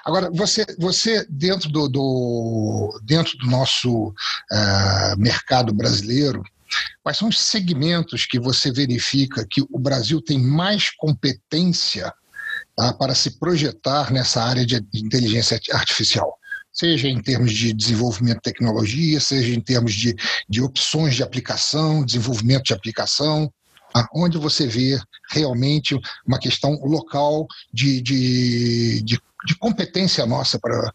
Agora 0.05 0.31
você, 0.31 0.65
você 0.79 1.27
dentro 1.29 1.69
do, 1.69 1.89
do 1.89 3.01
dentro 3.03 3.37
do 3.39 3.47
nosso 3.47 4.09
uh, 4.09 5.19
mercado 5.19 5.75
brasileiro, 5.75 6.43
quais 7.03 7.19
são 7.19 7.29
os 7.29 7.41
segmentos 7.41 8.25
que 8.25 8.39
você 8.39 8.71
verifica 8.71 9.47
que 9.49 9.63
o 9.69 9.79
Brasil 9.79 10.23
tem 10.23 10.39
mais 10.39 10.91
competência 10.91 12.13
tá, 12.77 12.93
para 12.93 13.17
se 13.17 13.33
projetar 13.39 14.13
nessa 14.13 14.45
área 14.45 14.65
de 14.65 14.77
inteligência 14.95 15.61
artificial? 15.73 16.39
Seja 16.73 17.09
em 17.09 17.21
termos 17.21 17.53
de 17.53 17.73
desenvolvimento 17.73 18.37
de 18.37 18.43
tecnologia, 18.43 19.21
seja 19.21 19.55
em 19.55 19.61
termos 19.61 19.93
de, 19.95 20.15
de 20.49 20.63
opções 20.63 21.15
de 21.15 21.23
aplicação, 21.23 22.05
desenvolvimento 22.05 22.65
de 22.65 22.75
aplicação, 22.75 23.53
onde 24.15 24.39
você 24.39 24.67
vê 24.67 24.99
realmente 25.31 25.99
uma 26.27 26.39
questão 26.39 26.75
local 26.85 27.47
de, 27.73 28.01
de, 28.01 29.03
de, 29.03 29.21
de 29.47 29.59
competência 29.59 30.25
nossa 30.27 30.59
para 30.59 30.93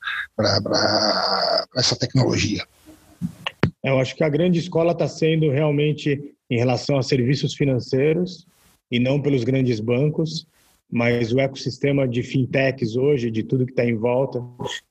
essa 1.76 1.96
tecnologia. 1.96 2.66
Eu 3.84 4.00
acho 4.00 4.16
que 4.16 4.24
a 4.24 4.30
grande 4.30 4.60
escola 4.60 4.94
está 4.94 5.08
sendo 5.08 5.52
realmente 5.52 6.36
em 6.50 6.58
relação 6.58 6.98
a 6.98 7.04
serviços 7.04 7.54
financeiros 7.54 8.48
e 8.92 9.00
não 9.00 9.22
pelos 9.22 9.44
grandes 9.44 9.80
bancos. 9.80 10.48
Mas 10.92 11.34
o 11.34 11.40
ecossistema 11.40 12.08
de 12.08 12.24
fintechs 12.24 12.96
hoje, 12.96 13.32
de 13.32 13.44
tudo 13.44 13.66
que 13.66 13.72
está 13.72 13.86
em 13.86 13.96
volta, 13.96 14.44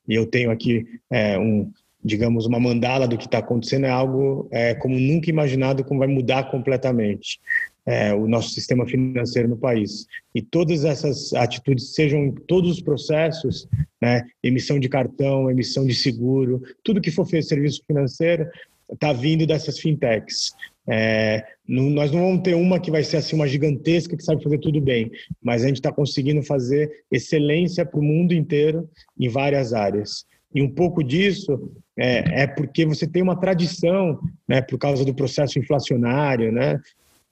e 0.08 0.14
eu 0.14 0.26
tenho 0.26 0.50
aqui 0.50 0.84
é, 1.10 1.38
um, 1.38 1.70
digamos, 2.04 2.44
uma 2.44 2.60
mandala 2.60 3.08
do 3.08 3.16
que 3.16 3.24
está 3.24 3.38
acontecendo, 3.38 3.86
é 3.86 3.90
algo 3.90 4.46
é, 4.50 4.74
como 4.74 4.98
nunca 4.98 5.30
imaginado, 5.30 5.84
como 5.84 6.00
vai 6.00 6.08
mudar 6.08 6.50
completamente. 6.50 7.40
É, 7.86 8.14
o 8.14 8.26
nosso 8.26 8.48
sistema 8.48 8.86
financeiro 8.86 9.46
no 9.46 9.58
país. 9.58 10.06
E 10.34 10.40
todas 10.40 10.86
essas 10.86 11.34
atitudes, 11.34 11.92
sejam 11.92 12.24
em 12.24 12.32
todos 12.32 12.70
os 12.70 12.80
processos, 12.80 13.68
né, 14.00 14.24
emissão 14.42 14.78
de 14.78 14.88
cartão, 14.88 15.50
emissão 15.50 15.84
de 15.84 15.94
seguro, 15.94 16.62
tudo 16.82 16.98
que 16.98 17.10
for 17.10 17.26
feito 17.26 17.46
serviço 17.46 17.82
financeiro, 17.86 18.48
está 18.92 19.12
vindo 19.12 19.46
dessas 19.46 19.78
fintechs. 19.78 20.52
É, 20.86 21.42
não, 21.66 21.88
nós 21.90 22.12
não 22.12 22.20
vamos 22.20 22.42
ter 22.42 22.54
uma 22.54 22.78
que 22.78 22.90
vai 22.90 23.02
ser 23.02 23.16
assim 23.16 23.34
uma 23.34 23.48
gigantesca 23.48 24.16
que 24.16 24.22
sabe 24.22 24.42
fazer 24.42 24.58
tudo 24.58 24.80
bem, 24.80 25.10
mas 25.42 25.64
a 25.64 25.68
gente 25.68 25.76
está 25.76 25.90
conseguindo 25.90 26.42
fazer 26.42 27.04
excelência 27.10 27.86
para 27.86 27.98
o 27.98 28.02
mundo 28.02 28.34
inteiro 28.34 28.88
em 29.18 29.28
várias 29.28 29.72
áreas. 29.72 30.26
E 30.54 30.62
um 30.62 30.70
pouco 30.70 31.02
disso 31.02 31.72
é, 31.96 32.42
é, 32.42 32.46
porque 32.46 32.84
você 32.84 33.06
tem 33.06 33.22
uma 33.22 33.38
tradição, 33.38 34.20
né, 34.46 34.60
por 34.60 34.78
causa 34.78 35.04
do 35.04 35.14
processo 35.14 35.58
inflacionário, 35.58 36.52
né, 36.52 36.78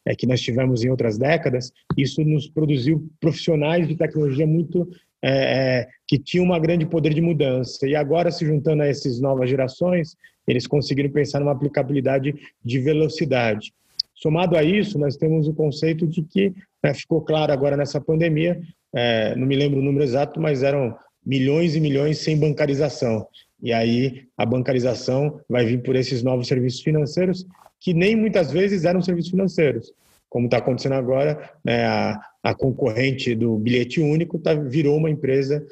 é, 0.05 0.15
que 0.15 0.27
nós 0.27 0.41
tivemos 0.41 0.83
em 0.83 0.91
outras 0.91 1.19
décadas, 1.19 1.73
isso 1.97 2.25
nos 2.25 2.49
produziu 2.49 3.09
profissionais 3.21 3.87
de 3.87 3.97
tecnologia 3.97 4.47
muito 4.47 4.89
é, 5.25 5.81
é 5.81 5.89
que 6.09 6.19
tinham 6.19 6.47
um 6.47 6.61
grande 6.61 6.85
poder 6.85 7.15
de 7.15 7.21
mudança. 7.21 7.87
E 7.87 7.95
agora, 7.95 8.33
se 8.33 8.45
juntando 8.45 8.83
a 8.83 8.87
essas 8.87 9.21
novas 9.21 9.49
gerações, 9.49 10.17
eles 10.47 10.67
conseguiram 10.67 11.11
pensar 11.11 11.41
numa 11.41 11.53
aplicabilidade 11.53 12.35
de 12.65 12.79
velocidade. 12.79 13.73
Somado 14.15 14.57
a 14.57 14.63
isso, 14.63 14.99
nós 14.99 15.17
temos 15.17 15.49
o 15.49 15.55
conceito 15.55 16.07
de 16.07 16.23
que 16.23 16.53
né, 16.83 16.95
ficou 16.95 17.21
claro 17.23 17.53
agora 17.53 17.77
nessa 17.77 18.01
pandemia, 18.01 18.61
é, 18.95 19.35
não 19.37 19.47
me 19.47 19.57
lembro 19.57 19.81
o 19.81 19.83
número 19.83 20.05
exato, 20.05 20.41
mas 20.41 20.63
eram 20.63 20.97
milhões 21.25 21.75
e 21.75 21.81
milhões 21.81 22.19
sem 22.19 22.39
bancarização. 22.39 23.27
E 23.63 23.73
aí 23.73 24.25
a 24.37 24.45
bancarização 24.45 25.41
vai 25.49 25.65
vir 25.65 25.83
por 25.83 25.95
esses 25.95 26.23
novos 26.23 26.49
serviços 26.49 26.83
financeiros, 26.83 27.47
que 27.81 27.95
nem 27.95 28.17
muitas 28.17 28.51
vezes 28.51 28.85
eram 28.85 29.01
serviços 29.01 29.31
financeiros. 29.31 29.93
Como 30.29 30.47
está 30.47 30.59
acontecendo 30.59 30.95
agora, 30.95 31.51
né, 31.65 31.85
a, 31.85 32.21
a, 32.43 32.55
concorrente 32.55 33.35
do 33.35 33.57
bilhete 33.59 34.01
único 34.01 34.39
tá, 34.39 34.55
virou 34.55 34.97
uma 34.97 35.11
empresa 35.11 35.65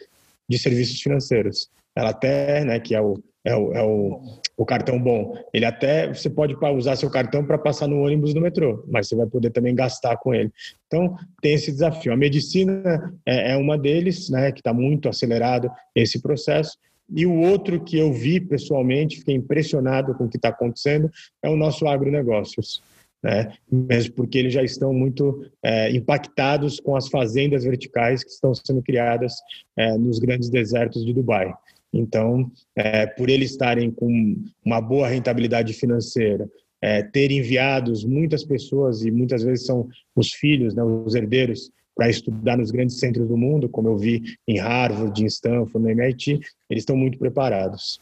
de 0.49 0.59
serviços 0.59 1.01
financeiros. 1.01 1.71
Ela 1.97 2.11
até, 2.11 2.65
né, 2.65 2.79
que 2.79 2.95
é 2.95 3.01
o, 3.01 3.15
é 3.45 3.55
o, 3.55 3.73
é 3.73 3.83
o, 3.83 4.21
o 4.57 4.65
cartão 4.65 5.01
bom. 5.01 5.35
Ele 5.53 5.65
até 5.65 6.13
você 6.13 6.29
pode 6.29 6.55
usar 6.77 6.97
seu 6.97 7.11
cartão 7.11 7.45
para 7.45 7.59
passar 7.59 7.87
no 7.87 8.03
ônibus 8.03 8.35
no 8.35 8.41
metrô, 8.41 8.85
mas 8.89 9.09
você 9.09 9.17
vai 9.17 9.27
poder 9.27 9.51
também 9.51 9.75
gastar 9.75 10.17
com 10.19 10.35
ele. 10.35 10.51
Então 10.87 11.17
tem 11.41 11.55
esse 11.55 11.73
desafio. 11.73 12.13
A 12.13 12.17
medicina 12.17 13.15
é, 13.25 13.53
é 13.53 13.57
uma 13.57 13.79
deles, 13.79 14.29
né, 14.29 14.53
que 14.53 14.61
está 14.61 14.73
muito 14.73 15.09
acelerado 15.09 15.71
esse 15.95 16.21
processo. 16.21 16.79
E 17.13 17.27
o 17.27 17.41
outro 17.41 17.83
que 17.83 17.99
eu 17.99 18.13
vi 18.13 18.41
pessoalmente, 18.41 19.19
fiquei 19.19 19.35
impressionado 19.35 20.15
com 20.15 20.25
o 20.25 20.29
que 20.29 20.37
está 20.37 20.51
acontecendo, 20.51 21.11
é 21.43 21.49
o 21.49 21.57
nosso 21.57 21.87
agronegócios. 21.89 22.83
Né? 23.23 23.53
Mesmo 23.71 24.15
porque 24.15 24.39
eles 24.39 24.53
já 24.53 24.63
estão 24.63 24.95
muito 24.95 25.45
é, 25.63 25.91
impactados 25.91 26.79
com 26.81 26.97
as 26.97 27.09
fazendas 27.09 27.65
verticais 27.65 28.23
que 28.23 28.31
estão 28.31 28.55
sendo 28.55 28.83
criadas 28.83 29.35
é, 29.77 29.97
nos 29.99 30.19
grandes 30.19 30.49
desertos 30.49 31.05
de 31.05 31.13
Dubai. 31.13 31.53
Então, 31.93 32.51
é, 32.77 33.07
por 33.07 33.29
eles 33.29 33.51
estarem 33.51 33.91
com 33.91 34.37
uma 34.65 34.81
boa 34.81 35.09
rentabilidade 35.09 35.73
financeira, 35.75 36.49
é, 36.81 37.03
ter 37.03 37.31
enviados 37.31 38.05
muitas 38.05 38.45
pessoas, 38.45 39.05
e 39.05 39.11
muitas 39.11 39.43
vezes 39.43 39.67
são 39.67 39.89
os 40.15 40.33
filhos, 40.33 40.75
né, 40.75 40.83
os 40.83 41.15
herdeiros, 41.15 41.71
para 41.95 42.09
estudar 42.09 42.57
nos 42.57 42.71
grandes 42.71 42.99
centros 42.99 43.29
do 43.29 43.37
mundo, 43.37 43.69
como 43.69 43.89
eu 43.89 43.97
vi 43.97 44.23
em 44.49 44.59
Harvard, 44.59 45.23
em 45.23 45.27
Stanford, 45.27 45.79
no 45.79 45.91
MIT, 45.91 46.41
eles 46.71 46.83
estão 46.83 46.97
muito 46.97 47.19
preparados. 47.19 48.01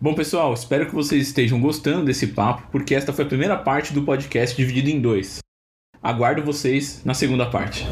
Bom, 0.00 0.14
pessoal, 0.14 0.52
espero 0.54 0.86
que 0.86 0.94
vocês 0.94 1.28
estejam 1.28 1.60
gostando 1.60 2.06
desse 2.06 2.28
papo, 2.28 2.68
porque 2.72 2.94
esta 2.94 3.12
foi 3.12 3.24
a 3.24 3.28
primeira 3.28 3.56
parte 3.56 3.92
do 3.92 4.02
podcast 4.02 4.56
dividido 4.56 4.90
em 4.90 5.00
dois. 5.00 5.38
Aguardo 6.02 6.42
vocês 6.42 7.04
na 7.04 7.14
segunda 7.14 7.48
parte. 7.48 7.86